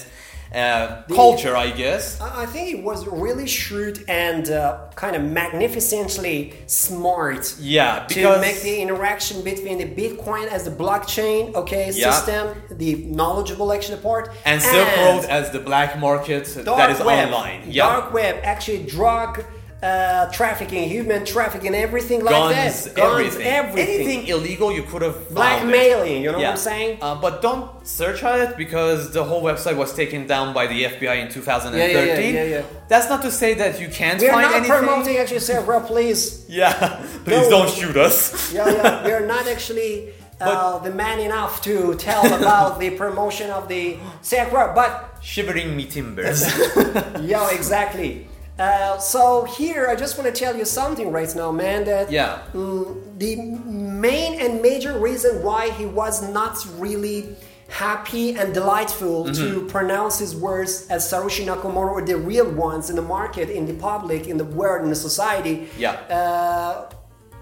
uh, 0.55 1.03
culture, 1.09 1.57
I 1.57 1.71
guess. 1.71 2.21
I 2.21 2.47
think 2.47 2.79
it 2.79 2.85
was 2.85 3.07
really 3.07 3.47
shrewd 3.47 4.05
and 4.09 4.51
uh, 4.51 4.89
kind 4.97 5.15
of 5.17 5.23
magnificently 5.23 6.55
smart 6.67 7.55
Yeah, 7.61 8.07
to 8.09 8.41
make 8.41 8.61
the 8.63 8.81
interaction 8.81 9.43
between 9.43 9.79
the 9.79 9.87
Bitcoin 9.87 10.47
as 10.49 10.65
the 10.65 10.71
blockchain, 10.71 11.55
okay, 11.55 11.91
Yeah. 11.95 12.11
system, 12.11 12.57
the 12.71 12.97
knowledgeable 13.07 13.73
actually 13.73 14.01
part, 14.01 14.33
and 14.45 14.61
Silk 14.61 14.89
Road 14.97 15.25
as 15.27 15.51
the 15.51 15.61
black 15.61 15.99
market 15.99 16.45
dark 16.65 16.79
that 16.79 16.91
is 16.91 17.01
web, 17.01 17.29
online. 17.33 17.63
Yeah. 17.67 17.87
dark 17.87 18.13
web, 18.13 18.37
actually 18.43 18.83
drug 18.85 19.45
uh, 19.83 20.31
trafficking, 20.31 20.89
human 20.89 21.25
trafficking, 21.25 21.75
everything 21.75 22.23
like 22.23 22.35
Guns, 22.35 22.85
that, 22.85 22.95
guns, 22.97 23.15
everything. 23.25 23.47
everything, 23.47 23.95
anything 23.95 24.27
illegal 24.27 24.71
you 24.73 24.83
could 24.83 25.03
have 25.03 25.29
blackmailing. 25.31 26.23
You 26.23 26.33
know 26.33 26.39
what 26.39 26.47
I'm 26.49 26.57
saying? 26.57 26.99
Uh, 27.01 27.15
but 27.15 27.41
don't 27.41 27.87
search 27.87 28.23
on 28.23 28.41
it 28.41 28.57
because 28.59 29.13
the 29.13 29.25
whole 29.25 29.43
website 29.43 29.77
was 29.77 29.95
taken 29.95 30.27
down 30.27 30.53
by 30.53 30.67
the 30.67 30.85
FBI 30.85 31.17
in 31.25 31.29
2013. 31.31 31.79
Yeah, 31.97 32.05
yeah, 32.05 32.19
yeah, 32.19 32.29
yeah, 32.29 32.45
yeah. 32.45 32.63
That's 32.89 33.09
not 33.09 33.23
to 33.23 33.31
say 33.31 33.55
that 33.55 33.81
you 33.81 33.89
can't 33.89 34.21
find 34.21 34.33
anything. 34.35 34.39
We 34.39 34.45
are 34.45 34.51
find 34.61 34.69
not 34.69 34.79
promoting 34.95 35.17
actually, 35.17 35.41
Sarah, 35.41 35.81
please. 35.81 36.45
Yeah, 36.49 36.73
please 37.25 37.49
No. 37.49 37.51
don't 37.51 37.71
shoot 37.71 37.97
us. 37.97 38.53
yeah, 38.53 38.69
yeah. 38.69 39.05
We 39.07 39.13
are 39.13 39.27
not 39.27 39.47
actually 39.49 40.13
uh, 40.41 40.79
the 40.79 40.91
man 40.91 41.21
enough 41.21 41.63
to 41.63 41.95
tell 41.97 42.25
about 42.35 42.81
the 42.81 42.91
promotion 42.91 43.51
of 43.51 43.69
the 43.69 43.97
Sacra, 44.23 44.73
but 44.75 45.07
Shivering 45.23 45.77
me 45.77 45.85
timbers. 45.85 46.47
yeah, 47.21 47.51
exactly. 47.51 48.27
Uh, 48.61 48.99
so 48.99 49.45
here, 49.45 49.89
I 49.89 49.97
just 49.97 50.19
want 50.19 50.33
to 50.33 50.39
tell 50.39 50.55
you 50.55 50.67
something 50.67 51.11
right 51.11 51.35
now, 51.35 51.51
man. 51.51 51.85
That 51.85 52.11
yeah. 52.13 52.43
mm, 52.53 53.19
the 53.19 53.37
main 53.37 54.39
and 54.39 54.61
major 54.61 54.99
reason 54.99 55.43
why 55.43 55.71
he 55.71 55.87
was 55.87 56.23
not 56.31 56.59
really 56.77 57.35
happy 57.69 58.35
and 58.37 58.53
delightful 58.53 59.25
Mm-hmm. 59.25 59.35
to 59.35 59.67
pronounce 59.67 60.19
his 60.19 60.35
words 60.37 60.87
as 60.91 61.11
Satoshi 61.11 61.47
Nakamoto 61.47 61.91
or 61.97 62.03
the 62.05 62.17
real 62.17 62.51
ones 62.51 62.91
in 62.91 62.97
the 62.97 63.03
market, 63.03 63.49
in 63.49 63.65
the 63.65 63.75
public, 63.75 64.27
in 64.27 64.37
the 64.37 64.45
world, 64.45 64.83
in 64.85 64.91
the 64.91 64.97
society. 64.97 65.69
Yeah. 65.79 65.93
Uh, 65.93 66.91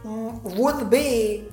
would 0.05 0.89
be, 0.91 1.45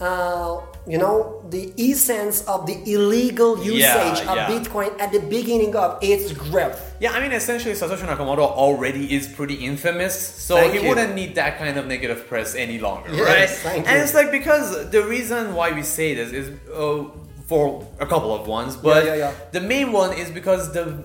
uh, 0.00 0.60
you 0.86 0.96
know, 0.96 1.44
the 1.50 1.72
essence 1.78 2.42
of 2.48 2.66
the 2.66 2.76
illegal 2.90 3.62
usage 3.62 4.20
Yeah, 4.24 4.30
of 4.30 4.36
yeah. 4.36 4.48
Bitcoin 4.50 4.98
at 4.98 5.12
the 5.12 5.20
beginning 5.20 5.76
of 5.76 5.98
its 6.02 6.32
growth. 6.32 6.89
Yeah, 7.00 7.12
I 7.12 7.20
mean, 7.20 7.32
essentially, 7.32 7.74
Satoshi 7.74 8.06
Nakamoto 8.06 8.40
already 8.40 9.14
is 9.16 9.26
pretty 9.26 9.54
infamous, 9.54 10.14
so 10.46 10.56
Thank 10.56 10.74
he 10.74 10.82
you. 10.82 10.88
wouldn't 10.88 11.14
need 11.14 11.34
that 11.36 11.56
kind 11.58 11.78
of 11.78 11.86
negative 11.86 12.26
press 12.28 12.54
any 12.54 12.78
longer, 12.78 13.08
Yes, 13.14 13.64
right? 13.64 13.78
and 13.78 13.86
you. 13.86 14.02
it's 14.04 14.12
like 14.14 14.30
because 14.30 14.90
the 14.90 15.02
reason 15.02 15.54
why 15.54 15.72
we 15.72 15.82
say 15.82 16.14
this 16.14 16.30
is 16.32 16.46
uh, 16.70 17.04
for 17.46 17.88
a 17.98 18.06
couple 18.06 18.34
of 18.34 18.46
ones, 18.46 18.76
but 18.76 19.06
yeah, 19.06 19.14
yeah. 19.14 19.32
the 19.52 19.62
main 19.62 19.92
one 19.92 20.12
is 20.12 20.30
because 20.30 20.72
the 20.72 21.04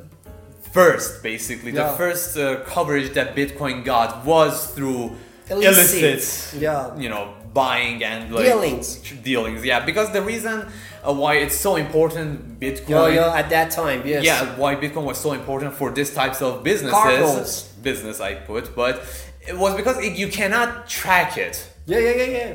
first, 0.74 1.24
basically, 1.24 1.72
Yeah. 1.72 1.92
the 1.92 1.98
first 1.98 2.38
uh, 2.38 2.60
coverage 2.66 3.14
that 3.14 3.34
Bitcoin 3.34 3.86
got 3.86 4.26
was 4.26 4.54
through 4.76 5.16
Illicit, 5.50 6.04
illicit, 6.04 6.62
yeah. 6.62 6.98
you 6.98 7.08
know, 7.08 7.34
buying 7.56 8.04
and 8.04 8.22
like 8.36 8.46
Dealings. 8.46 8.88
dealings. 9.24 9.66
Yeah, 9.66 9.80
because 9.90 10.12
the 10.12 10.22
reason 10.22 10.68
uh, 11.04 11.14
why 11.22 11.36
it's 11.44 11.56
so 11.68 11.78
important, 11.78 12.60
Bitcoin. 12.60 13.16
Yeah, 13.16 13.20
yeah, 13.20 13.42
at 13.42 13.50
that 13.50 13.72
time, 13.72 14.00
yes. 14.06 14.24
Yeah, 14.24 14.58
why 14.62 14.76
Bitcoin 14.76 15.06
was 15.12 15.18
so 15.18 15.32
important 15.32 15.74
for 15.74 15.90
this 15.90 16.14
types 16.14 16.40
of 16.42 16.64
businesses. 16.64 17.02
Cargoes. 17.02 17.64
Business, 17.82 18.20
I 18.20 18.36
put, 18.36 18.76
but 18.76 18.94
it 19.48 19.58
was 19.58 19.76
because 19.76 19.98
it, 20.04 20.14
you 20.22 20.28
cannot 20.28 20.88
track 20.88 21.38
it. 21.38 21.56
Yeah, 21.86 22.00
yeah, 22.00 22.16
yeah, 22.22 22.38
yeah. 22.38 22.54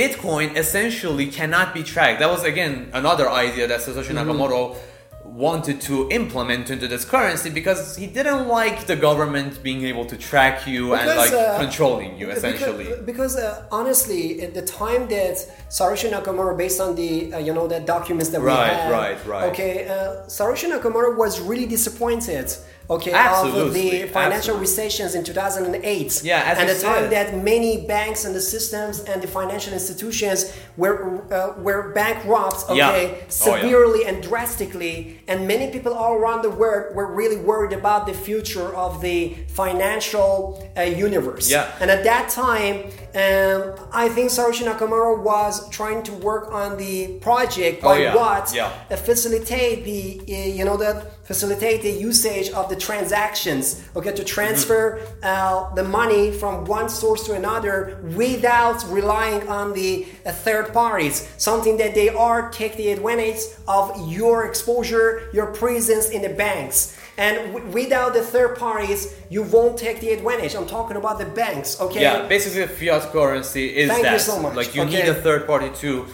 Bitcoin 0.00 0.56
essentially 0.56 1.26
cannot 1.26 1.74
be 1.74 1.82
tracked. 1.82 2.20
That 2.20 2.30
was 2.30 2.42
again 2.44 2.90
another 2.92 3.28
idea 3.30 3.66
that 3.68 3.80
Satoshi 3.80 4.12
Mm-hmm. 4.14 4.93
Wanted 5.24 5.80
to 5.82 6.08
implement 6.10 6.70
into 6.70 6.86
this 6.86 7.04
currency 7.04 7.50
because 7.50 7.96
he 7.96 8.06
didn't 8.06 8.46
like 8.46 8.86
the 8.86 8.94
government 8.94 9.62
being 9.62 9.82
able 9.84 10.04
to 10.04 10.16
track 10.16 10.66
you 10.66 10.94
and 10.94 11.06
like 11.16 11.32
uh, 11.32 11.58
controlling 11.58 12.16
you 12.18 12.30
essentially. 12.30 12.84
Because, 12.84 13.00
because 13.04 13.36
uh, 13.36 13.66
honestly, 13.72 14.42
at 14.42 14.54
the 14.54 14.62
time 14.62 15.08
that 15.08 15.36
Satoshi 15.70 16.10
Nakamoto, 16.12 16.56
based 16.56 16.80
on 16.80 16.94
the 16.94 17.32
uh, 17.32 17.38
you 17.38 17.52
know 17.54 17.66
the 17.66 17.80
documents 17.80 18.28
that 18.30 18.40
Right, 18.40 18.70
we 18.70 18.76
have, 18.76 18.92
right, 18.92 19.16
right. 19.16 19.26
right 19.26 19.50
Okay, 19.50 19.88
uh, 19.88 20.26
Satoshi 20.26 20.70
Nakamoto 20.70 21.16
was 21.16 21.40
really 21.40 21.66
disappointed. 21.66 22.54
Okay, 22.90 23.12
of 23.12 23.72
the 23.72 24.06
financial 24.08 24.56
absolutely. 24.56 24.60
recessions 24.60 25.14
in 25.14 25.24
2008. 25.24 26.22
Yeah, 26.22 26.58
and 26.58 26.68
the 26.68 26.74
time 26.74 27.04
said. 27.04 27.12
that 27.12 27.42
many 27.42 27.86
banks 27.86 28.24
and 28.26 28.34
the 28.34 28.40
systems 28.42 29.00
and 29.00 29.22
the 29.22 29.26
financial 29.26 29.72
institutions 29.72 30.52
were 30.76 31.22
uh, 31.32 31.54
were 31.66 31.92
bankrupt. 31.94 32.64
Okay, 32.68 32.76
Yeah. 32.76 32.90
Oh, 32.92 32.96
yeah. 32.96 33.28
severely 33.28 34.04
and 34.04 34.22
drastically, 34.22 35.20
and 35.28 35.48
many 35.48 35.70
people 35.70 35.94
all 35.94 36.14
around 36.14 36.42
the 36.42 36.50
world 36.50 36.94
were 36.94 37.10
really 37.20 37.36
worried 37.38 37.72
about 37.72 38.06
the 38.06 38.12
future 38.14 38.74
of 38.74 39.00
the 39.00 39.34
financial 39.48 40.34
uh, 40.76 40.82
universe. 40.82 41.50
Yeah. 41.50 41.70
And 41.80 41.90
at 41.90 42.04
that 42.04 42.28
time, 42.28 42.76
um, 43.14 43.74
I 43.92 44.08
think 44.14 44.30
Satoshi 44.30 44.64
Nakamoto 44.66 45.22
was 45.22 45.68
trying 45.70 46.02
to 46.04 46.12
work 46.12 46.52
on 46.52 46.76
the 46.76 47.18
project 47.20 47.82
by 47.82 47.96
Oh, 47.96 48.00
yeah. 48.00 48.14
what 48.14 48.52
Yeah. 48.54 48.70
facilitate 48.96 49.84
the 49.84 50.02
uh, 50.28 50.48
you 50.58 50.64
know 50.64 50.76
that 50.84 50.96
facilitate 51.24 51.82
the 51.82 51.90
usage 51.90 52.50
of 52.50 52.68
the 52.68 52.76
transactions. 52.76 53.82
Okay, 53.96 54.12
to 54.12 54.24
transfer 54.24 55.00
uh, 55.22 55.74
the 55.74 55.82
money 55.84 56.30
from 56.30 56.64
one 56.66 56.88
source 56.88 57.24
to 57.26 57.32
another 57.34 57.98
without 58.14 58.84
relying 58.90 59.48
on 59.48 59.72
the 59.72 60.06
uh, 60.26 60.32
third 60.32 60.72
parties. 60.72 61.28
Something 61.38 61.76
that 61.78 61.94
they 61.94 62.08
are 62.10 62.50
take 62.50 62.76
the 62.76 62.90
advantage 62.90 63.40
of 63.66 63.84
your 64.10 64.46
exposure, 64.46 65.28
your 65.32 65.46
presence 65.46 66.10
in 66.10 66.22
the 66.22 66.28
banks. 66.28 66.96
And 67.16 67.52
w- 67.54 67.66
without 67.70 68.12
the 68.12 68.22
third 68.22 68.58
parties, 68.58 69.14
you 69.30 69.42
won't 69.44 69.78
take 69.78 70.00
the 70.00 70.10
advantage. 70.10 70.54
I'm 70.54 70.66
talking 70.66 70.96
about 70.96 71.18
the 71.18 71.26
banks, 71.26 71.80
okay? 71.80 72.02
Yeah, 72.02 72.26
basically, 72.26 72.66
fiat 72.66 73.02
currency 73.12 73.64
is 73.76 73.88
Thank 73.88 74.10
you 74.10 74.18
so 74.18 74.40
much. 74.40 74.54
Like 74.56 74.74
you 74.74 74.82
Okay. 74.82 74.96
need 75.02 75.08
a 75.08 75.14
third 75.14 75.46
party 75.46 75.70
to 75.82 76.06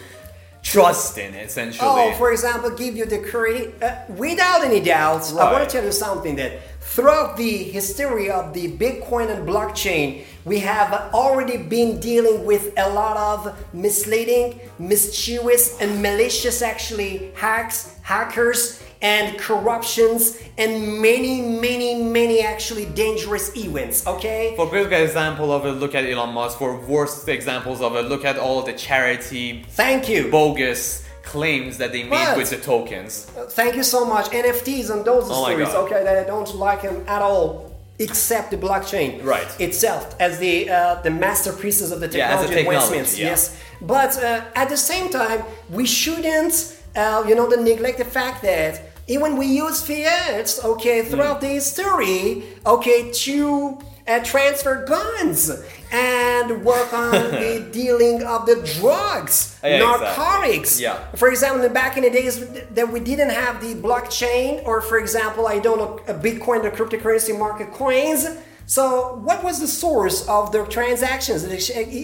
trust 0.62 1.18
in, 1.18 1.34
essentially. 1.34 1.88
Oh, 1.88 2.14
for 2.16 2.32
example, 2.32 2.70
give 2.70 2.96
you 2.96 3.06
the 3.06 3.18
credit 3.18 3.82
uh, 3.82 3.96
without 4.16 4.64
any 4.64 4.80
doubts. 4.80 5.34
I 5.34 5.52
want 5.52 5.68
to 5.68 5.70
tell 5.70 5.84
you 5.84 5.92
something 5.92 6.36
that 6.36 6.60
throughout 6.80 7.36
the 7.36 7.56
history 7.64 8.30
of 8.30 8.52
the 8.52 8.70
Bitcoin 8.72 9.30
and 9.30 9.48
blockchain, 9.48 10.24
we 10.44 10.58
have 10.60 10.92
already 11.14 11.56
been 11.56 12.00
dealing 12.00 12.44
with 12.44 12.72
a 12.78 12.90
lot 12.90 13.16
of 13.16 13.56
misleading, 13.72 14.60
mischievous, 14.78 15.80
and 15.80 16.02
malicious 16.02 16.62
actually 16.62 17.32
hacks, 17.34 17.96
hackers, 18.02 18.82
and 19.02 19.38
corruptions, 19.38 20.36
and 20.58 21.00
many, 21.00 21.40
many, 21.40 22.02
many 22.02 22.40
actually 22.42 22.84
dangerous 22.86 23.56
events. 23.56 24.06
Okay. 24.06 24.52
For 24.56 24.68
good 24.68 24.92
example 24.92 25.52
of 25.52 25.64
it, 25.64 25.72
look 25.72 25.94
at 25.94 26.04
Elon 26.04 26.34
Musk. 26.34 26.58
For 26.58 26.76
worst 26.76 27.28
examples 27.28 27.80
of 27.80 27.96
it, 27.96 28.02
look 28.06 28.24
at 28.24 28.36
all 28.38 28.62
the 28.62 28.74
charity 28.74 29.64
Thank 29.70 30.08
you. 30.08 30.30
bogus 30.30 31.04
claims 31.22 31.78
that 31.78 31.92
they 31.92 32.02
made 32.02 32.10
But- 32.10 32.36
with 32.36 32.50
the 32.50 32.56
tokens. 32.58 33.26
Thank 33.50 33.74
you 33.76 33.82
so 33.84 34.04
much. 34.04 34.26
NFTs 34.32 34.90
and 34.90 35.04
those 35.04 35.24
Oh 35.30 35.44
stories, 35.44 35.68
okay, 35.68 36.02
that 36.04 36.16
I 36.18 36.24
don't 36.24 36.54
like 36.56 36.82
them 36.82 37.04
at 37.06 37.22
all, 37.22 37.70
except 37.98 38.50
the 38.50 38.56
blockchain 38.56 39.24
Right. 39.24 39.46
itself 39.60 40.14
as 40.18 40.38
the 40.38 40.68
uh, 40.70 40.94
the 41.02 41.10
masterpieces 41.10 41.90
of 41.92 42.00
the 42.00 42.08
Yeah, 42.08 42.28
technology, 42.28 42.54
technology, 42.54 42.76
advancements. 42.86 43.18
yeah. 43.18 43.26
Yes, 43.28 43.56
but 43.80 44.12
uh, 44.22 44.40
at 44.62 44.68
the 44.68 44.76
same 44.76 45.08
time, 45.10 45.42
we 45.70 45.86
shouldn't, 45.86 46.54
uh, 46.96 47.24
you 47.26 47.34
know, 47.34 47.48
the 47.48 47.56
neglect 47.56 47.98
the 47.98 48.04
fact 48.04 48.42
that 48.42 48.82
even 49.06 49.36
we 49.36 49.46
use 49.46 49.82
fiat, 49.82 50.58
okay, 50.64 51.02
throughout 51.02 51.38
Mm. 51.38 51.40
the 51.40 51.48
history, 51.48 52.44
okay, 52.66 53.10
to 53.10 53.78
uh, 54.06 54.18
transfer 54.24 54.84
guns 54.86 55.50
and 55.92 56.64
work 56.64 56.92
on 56.92 57.10
the 57.42 57.68
dealing 57.72 58.22
of 58.22 58.46
the 58.46 58.56
drugs, 58.78 59.58
Yeah, 59.62 59.76
exactly. 59.76 60.06
narcotics. 60.06 60.80
Yeah. 60.80 60.98
For 61.16 61.28
example, 61.28 61.68
back 61.68 61.96
in 61.96 62.02
the 62.04 62.10
days 62.10 62.44
that 62.76 62.90
we 62.92 63.00
didn't 63.00 63.30
have 63.30 63.60
the 63.60 63.74
blockchain, 63.74 64.64
or 64.64 64.80
for 64.80 64.98
example, 64.98 65.46
I 65.46 65.58
don't 65.58 65.78
know, 65.78 66.00
a 66.08 66.14
Bitcoin, 66.14 66.62
the 66.62 66.70
cryptocurrency 66.70 67.36
market 67.38 67.72
coins. 67.72 68.26
So, 68.70 69.16
what 69.24 69.42
was 69.42 69.58
the 69.58 69.66
source 69.66 70.24
of 70.28 70.52
the 70.52 70.64
transactions, 70.64 71.42
the 71.42 71.54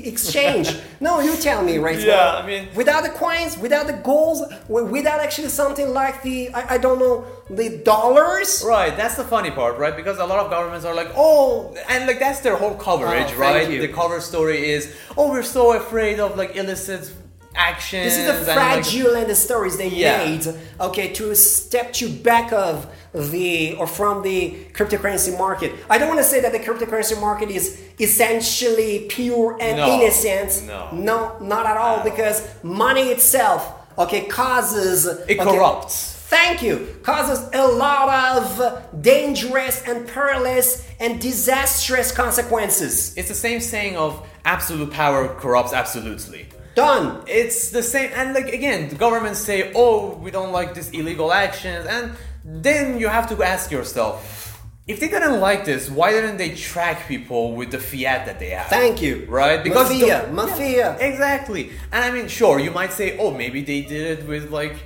exchange? 0.08 0.74
no, 1.00 1.20
you 1.20 1.36
tell 1.36 1.62
me 1.62 1.78
right 1.78 1.96
Yeah, 2.00 2.16
now. 2.16 2.38
I 2.38 2.46
mean- 2.46 2.68
without 2.74 3.04
the 3.04 3.10
coins, 3.10 3.56
without 3.56 3.86
the 3.86 3.92
wi- 3.92 4.90
without 4.90 5.20
actually 5.20 5.50
something 5.50 5.88
like 5.94 6.24
the, 6.24 6.50
I, 6.52 6.74
I 6.74 6.78
don't 6.78 6.98
know, 6.98 7.24
the 7.48 7.68
dollars. 7.84 8.64
Right, 8.66 8.96
that's 8.96 9.14
the 9.14 9.22
funny 9.22 9.52
part, 9.52 9.78
right? 9.78 9.94
Because 9.94 10.18
a 10.18 10.26
lot 10.26 10.40
of 10.44 10.50
governments 10.50 10.84
are 10.84 10.92
like, 11.02 11.10
oh, 11.14 11.72
and 11.88 12.04
like 12.08 12.18
that's 12.18 12.40
their 12.40 12.56
whole 12.56 12.74
coverage, 12.74 13.30
Oh, 13.36 13.38
right? 13.38 13.70
you. 13.70 13.80
The 13.80 13.92
cover 14.00 14.20
story 14.20 14.68
is, 14.68 14.92
oh, 15.16 15.30
we're 15.30 15.44
so 15.44 15.74
afraid 15.74 16.18
of 16.18 16.36
like 16.36 16.56
illicit 16.56 17.12
actions. 17.54 18.06
This 18.06 18.18
is 18.18 18.26
the 18.26 18.32
and, 18.38 18.46
like- 18.48 18.56
fragile 18.84 19.14
and 19.14 19.30
the 19.30 19.36
stories 19.36 19.78
they 19.78 19.88
Yeah. 19.88 20.18
made, 20.18 20.44
okay, 20.80 21.12
to 21.12 21.32
step 21.36 22.00
you 22.00 22.08
back 22.08 22.52
of 22.52 22.88
the 23.16 23.74
or 23.76 23.86
from 23.86 24.22
the 24.22 24.66
cryptocurrency 24.72 25.36
market. 25.36 25.72
I 25.88 25.98
don't 25.98 26.08
want 26.08 26.20
to 26.20 26.24
say 26.24 26.40
that 26.40 26.52
the 26.52 26.58
cryptocurrency 26.58 27.18
market 27.20 27.50
is 27.50 27.80
essentially 27.98 29.06
pure 29.08 29.56
and 29.60 29.78
No. 29.78 29.86
innocent. 30.00 30.66
No. 30.66 30.88
no, 30.92 31.38
not 31.40 31.64
at 31.66 31.76
all, 31.76 32.02
because 32.04 32.42
money 32.62 33.08
itself, 33.08 33.72
okay, 33.98 34.26
causes 34.26 35.06
It 35.06 35.38
okay, 35.38 35.44
corrupts. 35.44 36.12
Thank 36.28 36.60
you. 36.60 36.74
Causes 37.04 37.38
a 37.54 37.66
lot 37.68 38.08
of 38.36 39.00
dangerous 39.00 39.80
and 39.86 40.08
perilous 40.08 40.84
and 40.98 41.20
disastrous 41.20 42.10
consequences. 42.10 43.14
It's 43.16 43.28
the 43.28 43.34
same 43.34 43.60
saying 43.60 43.96
of 43.96 44.26
absolute 44.44 44.90
power 44.90 45.28
corrupts 45.28 45.72
absolutely. 45.72 46.46
Done. 46.74 47.22
It's 47.26 47.70
the 47.70 47.82
same, 47.82 48.10
and 48.14 48.34
like 48.34 48.52
again, 48.52 48.88
the 48.90 48.96
governments 48.96 49.40
say, 49.40 49.72
"Oh, 49.74 50.18
we 50.24 50.30
don't 50.30 50.52
like 50.52 50.74
this 50.74 50.90
illegal 50.90 51.32
actions," 51.32 51.86
and 51.86 52.12
then 52.46 52.98
you 53.00 53.08
have 53.08 53.28
to 53.30 53.42
ask 53.42 53.70
yourself, 53.70 54.62
if 54.86 55.00
they 55.00 55.08
didn't 55.08 55.40
like 55.40 55.64
this, 55.64 55.90
why 55.90 56.12
didn't 56.12 56.36
they 56.36 56.54
track 56.54 57.08
people 57.08 57.54
with 57.56 57.72
the 57.72 57.78
fiat 57.78 58.24
that 58.26 58.38
they 58.38 58.50
have? 58.50 58.68
Thank 58.68 59.02
you. 59.02 59.26
Right? 59.28 59.62
Because 59.62 59.90
mafia, 59.90 60.26
the- 60.26 60.32
mafia. 60.32 60.76
Yeah, 60.76 60.96
exactly. 61.10 61.70
And 61.90 62.04
I 62.04 62.10
mean, 62.12 62.28
sure, 62.28 62.60
you 62.60 62.70
might 62.70 62.92
say, 62.92 63.18
"Oh, 63.18 63.32
maybe 63.32 63.62
they 63.62 63.82
did 63.82 64.18
it 64.20 64.28
with 64.28 64.50
like." 64.50 64.76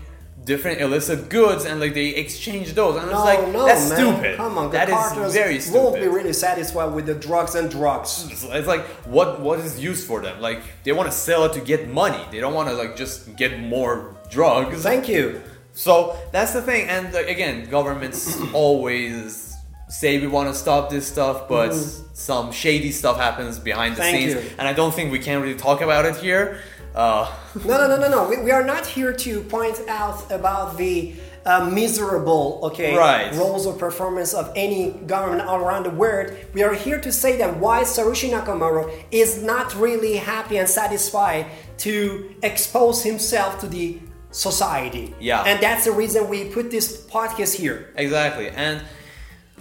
Different 0.42 0.81
illicit 0.81 1.29
goods 1.29 1.66
and 1.66 1.81
like 1.81 1.92
they 1.92 2.09
exchange 2.25 2.73
those, 2.73 2.96
and 2.96 3.11
No, 3.11 3.12
it's 3.12 3.25
like 3.27 3.53
no, 3.53 3.66
that's 3.66 3.90
man. 3.90 3.99
stupid. 3.99 4.37
Come 4.38 4.57
on, 4.57 4.70
that 4.73 4.88
is 4.88 5.35
very 5.35 5.61
won't 5.70 5.96
be 6.01 6.09
really 6.09 6.33
satisfied 6.33 6.94
with 6.94 7.05
the 7.05 7.14
drugs 7.14 7.55
and 7.55 7.70
drugs. 7.70 8.27
It's, 8.33 8.44
it's 8.44 8.66
like 8.66 8.85
what 9.05 9.42
what 9.42 9.59
is 9.59 9.79
used 9.79 10.07
for 10.09 10.23
them? 10.23 10.40
Like 10.40 10.61
they 10.83 10.92
want 10.92 11.11
to 11.12 11.16
sell 11.16 11.44
it 11.44 11.53
to 11.53 11.61
get 11.61 11.90
money. 11.90 12.25
They 12.33 12.40
don't 12.40 12.55
want 12.55 12.70
to 12.70 12.75
like 12.75 12.96
just 12.96 13.37
get 13.37 13.61
more 13.61 14.16
drugs. 14.31 14.83
Thank 14.83 15.09
you. 15.11 15.42
So 15.72 16.16
that's 16.33 16.52
the 16.52 16.62
thing. 16.62 16.88
And 16.88 17.14
again, 17.14 17.68
governments 17.70 18.38
always 18.52 19.56
say 19.88 20.20
we 20.20 20.26
want 20.26 20.48
to 20.48 20.54
stop 20.54 20.90
this 20.90 21.06
stuff, 21.06 21.48
but 21.48 21.72
some 21.74 22.52
shady 22.52 22.92
stuff 22.92 23.16
happens 23.16 23.59
behind 23.59 23.94
the. 23.96 24.02
Thank 24.02 24.16
scenes, 24.16 24.35
you. 24.35 24.50
and 24.59 24.68
I 24.68 24.72
don't 24.72 24.94
think 24.94 25.11
we 25.12 25.18
can 25.18 25.40
really 25.42 25.59
talk 25.59 25.80
about 25.80 26.04
it 26.06 26.16
here. 26.16 26.61
Uh, 26.94 27.30
No, 27.64 27.76
no, 27.78 27.88
no, 27.88 27.96
no, 27.96 28.09
no. 28.09 28.28
We, 28.28 28.42
we 28.42 28.50
are 28.52 28.64
not 28.64 28.87
here 28.87 29.12
to 29.12 29.40
point 29.42 29.80
out 29.88 30.30
about 30.30 30.76
the 30.76 31.14
uh, 31.46 31.68
miserable, 31.70 32.61
okay, 32.64 32.94
Right. 32.96 33.33
roles 33.35 33.66
or 33.66 33.72
performance 33.74 34.35
of 34.35 34.52
any 34.54 34.90
government 35.06 35.48
all 35.48 35.59
around 35.61 35.85
the 35.85 35.90
world. 35.90 36.37
We 36.52 36.62
are 36.62 36.74
here 36.74 37.00
to 37.00 37.11
say 37.12 37.38
that 37.38 37.56
why 37.59 37.83
Satoshi 37.83 38.30
Nakamoto 38.30 38.92
is 39.11 39.42
not 39.42 39.74
really 39.74 40.16
happy 40.16 40.59
and 40.59 40.68
satisfied 40.68 41.46
to 41.78 42.35
expose 42.42 43.02
himself 43.02 43.59
to 43.61 43.66
the 43.66 43.98
society. 44.31 45.14
Yeah. 45.21 45.43
And 45.43 45.61
that's 45.62 45.85
the 45.85 45.93
reason 45.93 46.29
we 46.29 46.45
put 46.47 46.71
this 46.71 47.07
podcast 47.07 47.55
here. 47.57 47.93
Exactly, 47.97 48.49
and 48.49 48.81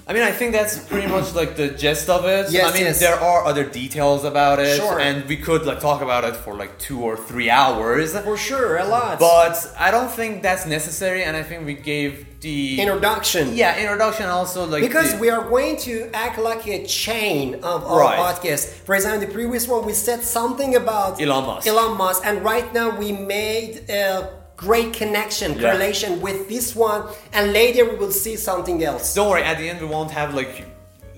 I 0.08 0.14
mean, 0.14 0.24
I 0.24 0.32
think 0.32 0.54
that's 0.54 0.80
pretty 0.88 1.06
much 1.06 1.36
like 1.36 1.56
the 1.56 1.68
gist 1.70 2.10
of 2.10 2.26
it. 2.26 2.50
Yes, 2.52 2.72
I 2.72 2.74
mean, 2.74 2.86
yes. 2.86 3.00
there 3.00 3.14
are 3.20 3.46
other 3.46 3.64
details 3.64 4.24
about 4.24 4.58
it, 4.58 4.78
Sure. 4.78 5.00
and 5.00 5.24
we 5.28 5.38
could 5.38 5.68
like 5.68 5.80
talk 5.82 6.02
about 6.02 6.24
it 6.24 6.36
for 6.36 6.56
like 6.56 6.80
two 6.80 7.02
or 7.04 7.16
three 7.16 7.48
hours. 7.52 8.18
For 8.18 8.36
sure, 8.36 8.78
a 8.78 8.86
lot. 8.86 9.20
But 9.20 9.72
I 9.78 9.92
don't 9.92 10.10
think 10.10 10.42
that's 10.42 10.66
necessary, 10.66 11.24
and 11.24 11.38
I 11.38 11.44
think 11.44 11.64
we 11.64 11.76
gave 11.76 12.26
the 12.42 12.80
Introduction. 12.82 13.54
yeah 13.56 13.78
introduction 13.78 14.26
also 14.28 14.66
like 14.66 14.82
Because 14.82 15.12
the- 15.14 15.20
we 15.20 15.30
are 15.30 15.44
going 15.44 15.76
to 15.78 16.10
act 16.14 16.40
like 16.40 16.66
a 16.68 16.86
chain 16.88 17.56
of 17.56 17.84
our 17.86 18.00
Right. 18.00 18.18
podcast. 18.18 18.66
For 18.88 18.96
example, 18.96 19.28
the 19.28 19.34
previous 19.34 19.68
one 19.68 19.86
we 19.86 19.94
said 19.94 20.24
something 20.24 20.74
about 20.76 21.22
Elon 21.22 21.46
Musk. 21.46 21.68
Elon 21.68 21.98
Musk, 21.98 22.22
and 22.26 22.44
right 22.44 22.74
now 22.74 22.98
we 22.98 23.12
made 23.12 23.84
a 23.90 24.39
great 24.68 24.92
connection, 25.02 25.48
Yeah. 25.54 25.62
correlation 25.62 26.12
with 26.26 26.40
this 26.54 26.68
one, 26.76 27.02
and 27.36 27.44
later 27.54 27.84
we 27.90 27.96
will 28.02 28.12
see 28.26 28.36
something 28.50 28.78
else. 28.90 29.14
don't 29.18 29.30
worry. 29.30 29.44
At 29.52 29.58
the 29.60 29.68
end, 29.70 29.80
we 29.86 29.88
won't 29.96 30.12
have 30.20 30.30
like 30.42 30.54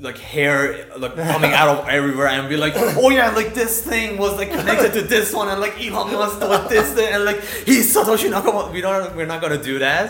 like 0.10 0.18
hair 0.18 0.58
like 0.98 1.16
coming 1.16 1.54
out 1.60 1.70
of 1.76 1.88
everywhere 1.98 2.28
and 2.36 2.50
be 2.50 2.58
like, 2.58 2.74
oh 3.02 3.10
yeah, 3.18 3.30
like 3.40 3.54
this 3.62 3.74
thing 3.92 4.18
was 4.18 4.34
like 4.42 4.50
connected 4.60 4.92
to 4.98 5.02
this 5.16 5.28
one, 5.40 5.48
and 5.52 5.60
like 5.66 5.76
Elon 5.86 6.08
Musk 6.14 6.40
with 6.42 6.70
this 6.76 6.90
thing, 6.98 7.10
and 7.14 7.24
like 7.30 7.40
he's 7.70 7.86
Satoshi 7.96 8.30
Nakamoto. 8.36 8.72
We 8.74 8.82
don't. 8.82 9.16
We're 9.16 9.28
not 9.34 9.42
gonna 9.44 9.62
do 9.72 9.76
that. 9.88 10.06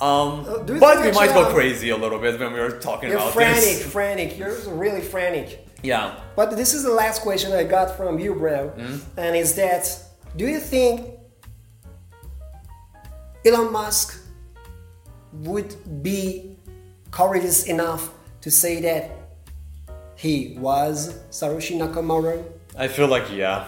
Um, 0.00 0.44
do 0.66 0.78
but 0.78 0.94
we 1.04 1.10
might 1.12 1.32
go 1.38 1.44
um, 1.46 1.52
crazy 1.54 1.88
a 1.90 1.96
little 2.04 2.18
bit 2.18 2.38
when 2.40 2.52
we 2.52 2.60
were 2.60 2.76
talking 2.88 3.08
You're 3.08 3.18
about 3.18 3.32
frantic, 3.32 3.78
this. 3.78 3.92
frantic. 3.96 4.38
You're 4.38 4.56
really 4.84 5.00
frantic. 5.00 5.48
Yeah. 5.82 6.14
But 6.38 6.46
this 6.60 6.74
is 6.74 6.82
the 6.82 6.92
last 7.02 7.22
question 7.22 7.52
I 7.52 7.64
got 7.76 7.96
from 7.96 8.18
you, 8.18 8.32
bro, 8.34 8.68
Hmm? 8.70 8.96
and 9.22 9.36
is 9.44 9.54
that 9.62 9.82
do 10.36 10.44
you 10.46 10.60
think 10.60 10.96
Elon 13.46 13.72
Musk 13.72 14.18
would 15.32 16.02
be 16.02 16.56
courageous 17.10 17.64
enough 17.66 18.10
to 18.40 18.50
say 18.50 18.80
that 18.80 19.10
he 20.16 20.56
was 20.58 21.14
Satoshi 21.30 21.78
Nakamoto? 21.78 22.44
I 22.76 22.88
feel 22.88 23.06
like 23.08 23.30
yeah. 23.32 23.66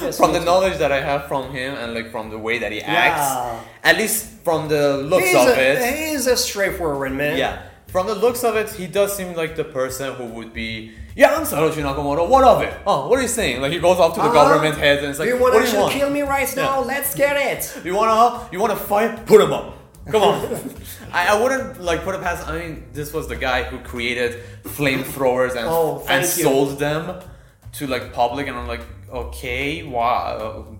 Yes, 0.00 0.16
from 0.20 0.32
the 0.32 0.38
too. 0.40 0.44
knowledge 0.44 0.78
that 0.78 0.92
I 0.92 1.00
have 1.00 1.26
from 1.28 1.50
him 1.50 1.74
and 1.74 1.94
like 1.94 2.10
from 2.10 2.30
the 2.30 2.38
way 2.38 2.58
that 2.58 2.72
he 2.72 2.80
acts, 2.82 3.20
Yeah. 3.20 3.60
at 3.90 3.96
least 3.96 4.26
from 4.44 4.68
the 4.68 4.98
looks 4.98 5.26
He's 5.26 5.36
of 5.36 5.48
a, 5.48 5.72
it, 5.72 5.96
he's 6.12 6.26
a 6.26 6.36
straightforward 6.36 7.12
man. 7.12 7.38
yeah. 7.38 7.62
From 7.88 8.06
the 8.06 8.14
looks 8.14 8.42
of 8.44 8.56
it, 8.56 8.70
he 8.70 8.86
does 8.86 9.16
seem 9.16 9.34
like 9.34 9.56
the 9.56 9.64
person 9.64 10.14
who 10.14 10.24
would 10.26 10.52
be, 10.52 10.92
yeah, 11.14 11.34
I'm 11.34 11.44
Satoshi 11.44 11.82
Nakamoto. 11.82 12.28
What 12.28 12.44
of 12.44 12.60
it? 12.62 12.74
Oh, 12.86 13.08
what 13.08 13.18
are 13.18 13.22
you 13.22 13.28
saying? 13.28 13.60
Like 13.62 13.72
he 13.72 13.78
goes 13.78 13.98
up 13.98 14.14
to 14.14 14.20
the 14.20 14.26
Uh-huh. 14.26 14.34
government 14.34 14.76
heads 14.76 15.00
and 15.02 15.10
it's 15.10 15.18
like, 15.18 15.28
you 15.28 15.38
what 15.38 15.52
do 15.54 15.70
you 15.70 15.78
want? 15.78 15.92
kill 15.92 16.10
me 16.10 16.22
right 16.22 16.50
now? 16.56 16.80
Yeah. 16.80 16.86
Let's 16.86 17.14
get 17.14 17.36
it. 17.36 17.84
You 17.84 17.94
wanna, 17.94 18.48
you 18.52 18.58
wanna 18.60 18.76
fight? 18.76 19.24
Put 19.24 19.40
him 19.40 19.52
up. 19.52 19.78
Come 20.10 20.22
on. 20.22 20.58
I, 21.12 21.28
I 21.36 21.40
wouldn't 21.42 21.80
like 21.80 22.02
put 22.02 22.14
it 22.16 22.20
past. 22.22 22.46
I 22.46 22.58
mean, 22.58 22.84
this 22.92 23.12
was 23.12 23.28
the 23.28 23.36
guy 23.36 23.62
who 23.64 23.78
created 23.78 24.42
flamethrowers 24.64 25.50
and 25.56 25.66
Oh, 25.66 26.04
and 26.08 26.22
you. 26.22 26.28
sold 26.28 26.78
them 26.78 27.20
to 27.72 27.86
like 27.86 28.12
public, 28.12 28.46
and 28.48 28.56
I'm 28.56 28.68
like, 28.68 28.82
okay, 29.12 29.82
wow. 29.84 30.75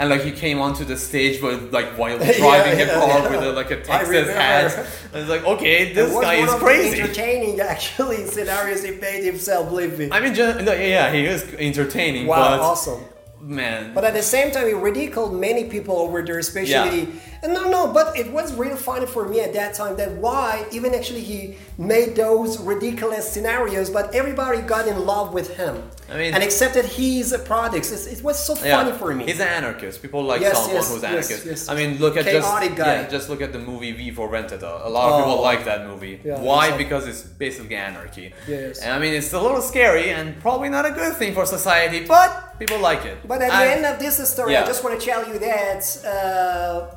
And 0.00 0.08
like 0.08 0.22
he 0.22 0.32
came 0.32 0.60
onto 0.60 0.84
the 0.84 0.96
stage, 0.96 1.40
but 1.42 1.70
like 1.72 1.88
while 1.98 2.16
driving 2.42 2.78
Yeah, 2.78 2.86
a 2.86 2.94
car 2.98 3.18
yeah. 3.20 3.30
with 3.30 3.42
a, 3.48 3.52
like 3.52 3.70
a 3.70 3.82
Texas 3.82 4.28
hat. 4.28 4.74
And 5.12 5.20
it's 5.22 5.28
like, 5.30 5.44
okay, 5.44 5.92
this 5.92 6.10
guy 6.10 6.40
one 6.40 6.48
is 6.48 6.52
of 6.54 6.58
the 6.60 6.64
crazy. 6.64 7.00
entertaining 7.00 7.60
actually 7.60 8.24
scenarios 8.34 8.82
he 8.82 8.92
made 8.92 9.22
himself, 9.24 9.68
believe 9.68 9.98
me. 9.98 10.08
I 10.10 10.20
mean, 10.20 10.34
just, 10.34 10.64
no, 10.64 10.72
yeah, 10.72 11.12
he 11.12 11.26
is 11.26 11.42
entertaining, 11.54 12.26
wow, 12.26 12.36
but 12.56 12.60
awesome. 12.60 13.04
man, 13.42 13.92
But 13.94 14.04
at 14.04 14.14
the 14.14 14.22
same 14.22 14.50
time, 14.52 14.66
he 14.68 14.72
ridiculed 14.72 15.34
many 15.38 15.64
people 15.64 15.96
over 15.98 16.22
there, 16.22 16.38
especially. 16.38 17.08
No, 17.42 17.68
no, 17.70 17.92
but 17.92 18.18
it 18.18 18.30
was 18.32 18.52
real 18.54 18.76
funny 18.76 19.06
for 19.06 19.26
me 19.26 19.40
at 19.40 19.52
that 19.54 19.72
time 19.74 19.96
that 19.96 20.12
why 20.12 20.66
even 20.72 20.94
actually 20.94 21.22
he 21.22 21.56
made 21.78 22.14
those 22.14 22.60
ridiculous 22.60 23.30
scenarios, 23.32 23.88
but 23.88 24.14
everybody 24.14 24.60
got 24.60 24.86
in 24.86 25.06
love 25.06 25.32
with 25.32 25.56
him. 25.56 25.82
I 26.10 26.16
mean- 26.18 26.34
and 26.34 26.42
accepted 26.42 26.84
his 26.84 27.34
products. 27.46 27.90
It's, 27.92 28.06
it 28.06 28.22
was 28.22 28.38
so 28.38 28.54
Yeah. 28.56 28.76
funny 28.76 28.92
for 28.98 29.14
me. 29.14 29.24
He's 29.24 29.40
an 29.40 29.48
anarchist. 29.48 30.02
People 30.02 30.22
like 30.24 30.40
Yes, 30.42 30.54
someone 30.58 30.74
yes, 30.74 30.88
who's 30.92 31.02
yes, 31.02 31.10
anarchist. 31.12 31.46
yes. 31.46 31.68
I 31.70 31.74
mean, 31.76 31.98
look 31.98 32.16
at 32.18 32.24
Chaotic 32.26 32.70
just 32.70 32.76
guy. 32.78 32.94
yeah, 33.02 33.08
just 33.08 33.28
look 33.30 33.40
at 33.40 33.52
the 33.52 33.58
movie 33.58 33.92
V 33.92 34.10
for 34.10 34.28
Vendetta. 34.28 34.72
A 34.84 34.90
lot 34.90 35.06
of 35.08 35.14
Oh. 35.14 35.18
people 35.24 35.40
like 35.42 35.64
that 35.64 35.86
movie. 35.86 36.20
Yeah, 36.22 36.38
Why? 36.40 36.64
exactly. 36.66 36.84
Because 36.84 37.06
it's 37.06 37.22
basically 37.22 37.76
anarchy. 37.76 38.34
Yes. 38.48 38.80
And 38.80 38.92
I 38.92 38.98
mean, 38.98 39.14
it's 39.14 39.32
a 39.32 39.40
little 39.40 39.62
scary 39.62 40.10
and 40.10 40.38
probably 40.40 40.68
not 40.68 40.84
a 40.84 40.90
good 40.90 41.14
thing 41.16 41.32
for 41.34 41.46
society, 41.46 42.00
but 42.06 42.58
people 42.58 42.78
like 42.80 43.04
it. 43.06 43.16
But 43.26 43.40
at 43.40 43.50
And- 43.50 43.60
the 43.62 43.68
end 43.76 43.86
of 43.86 43.98
this 43.98 44.16
story, 44.28 44.56
I 44.56 44.66
just 44.66 44.82
want 44.84 44.98
to 45.00 45.06
tell 45.10 45.22
you 45.30 45.38
that 45.38 45.82
uh, 46.04 46.96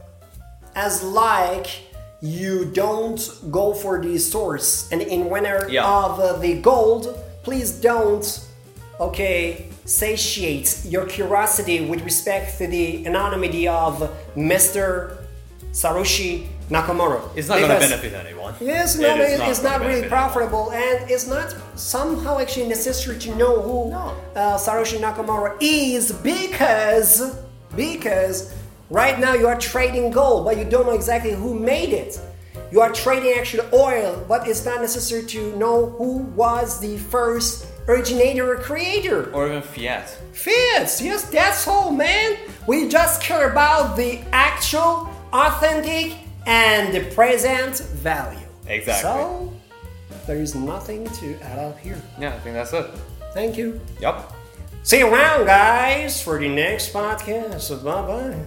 as 0.75 1.03
like 1.03 1.67
you 2.21 2.65
don't 2.73 3.19
go 3.51 3.73
for 3.73 4.01
the 4.01 4.17
source 4.17 4.89
and 4.91 5.01
in 5.01 5.29
winner 5.29 5.67
Yeah. 5.69 5.85
of 5.85 6.19
uh, 6.19 6.33
the 6.37 6.61
gold, 6.61 7.17
please 7.43 7.71
don't, 7.71 8.25
okay, 8.99 9.67
satiate 9.85 10.85
your 10.85 11.05
curiosity 11.05 11.85
with 11.85 12.01
respect 12.03 12.57
to 12.59 12.67
the 12.67 13.05
anonymity 13.05 13.67
of 13.67 14.09
Mr. 14.37 15.17
Sarushi 15.73 16.47
nakamura 16.69 17.21
It's 17.35 17.49
not 17.49 17.59
gonna 17.59 17.79
benefit 17.79 18.13
anyone. 18.13 18.53
Yes, 18.61 18.97
no, 18.97 19.15
is 19.15 19.39
it's 19.41 19.59
gonna 19.59 19.79
not 19.79 19.85
really 19.87 20.07
profitable, 20.07 20.71
and 20.71 21.09
it's 21.09 21.27
not 21.27 21.53
somehow 21.75 22.37
actually 22.39 22.67
necessary 22.67 23.17
to 23.19 23.35
know 23.35 23.59
who 23.61 23.89
No. 23.89 24.15
uh, 24.35 24.57
Satoshi 24.57 24.99
Nakamoto 24.99 25.57
is 25.59 26.11
because 26.11 27.35
because 27.75 28.53
right 28.89 29.19
now 29.19 29.33
you 29.33 29.47
are 29.47 29.57
trading 29.59 30.11
gold, 30.11 30.45
but 30.45 30.57
you 30.57 30.65
don't 30.65 30.85
know 30.85 30.93
exactly 30.93 31.31
who 31.31 31.57
made 31.57 31.89
it. 31.89 32.19
You 32.71 32.81
are 32.81 32.91
trading 32.91 33.33
actually 33.37 33.67
oil, 33.71 34.25
but 34.27 34.47
it's 34.47 34.65
not 34.65 34.81
necessary 34.81 35.25
to 35.27 35.55
know 35.57 35.91
who 35.91 36.17
was 36.35 36.79
the 36.79 36.97
first 36.97 37.67
originator 37.87 38.51
or 38.51 38.57
creator. 38.57 39.31
Or 39.31 39.47
even 39.47 39.61
fiat. 39.61 40.09
Fiat, 40.33 41.01
yes, 41.01 41.29
that's 41.29 41.67
all, 41.67 41.91
man. 41.91 42.37
We 42.67 42.89
just 42.89 43.21
care 43.21 43.51
about 43.51 43.95
the 43.95 44.21
actual, 44.31 45.09
authentic, 45.31 46.17
and 46.45 46.93
the 46.93 47.13
present 47.13 47.77
value. 47.77 48.39
Exactly. 48.67 49.03
So, 49.03 49.53
there 50.25 50.37
is 50.37 50.55
nothing 50.55 51.05
to 51.05 51.35
add 51.41 51.59
up 51.59 51.77
here. 51.79 52.01
Yeah, 52.19 52.33
I 52.33 52.39
think 52.39 52.55
that's 52.55 52.73
it. 52.73 52.87
Thank 53.33 53.57
you. 53.57 53.79
Yup. 53.99 54.33
See 54.83 54.99
you 54.99 55.07
around, 55.07 55.45
guys, 55.45 56.21
for 56.21 56.39
the 56.39 56.49
next 56.49 56.91
podcast. 56.91 57.83
Bye 57.83 58.01
bye. 58.01 58.45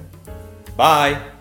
Bye. 0.77 1.36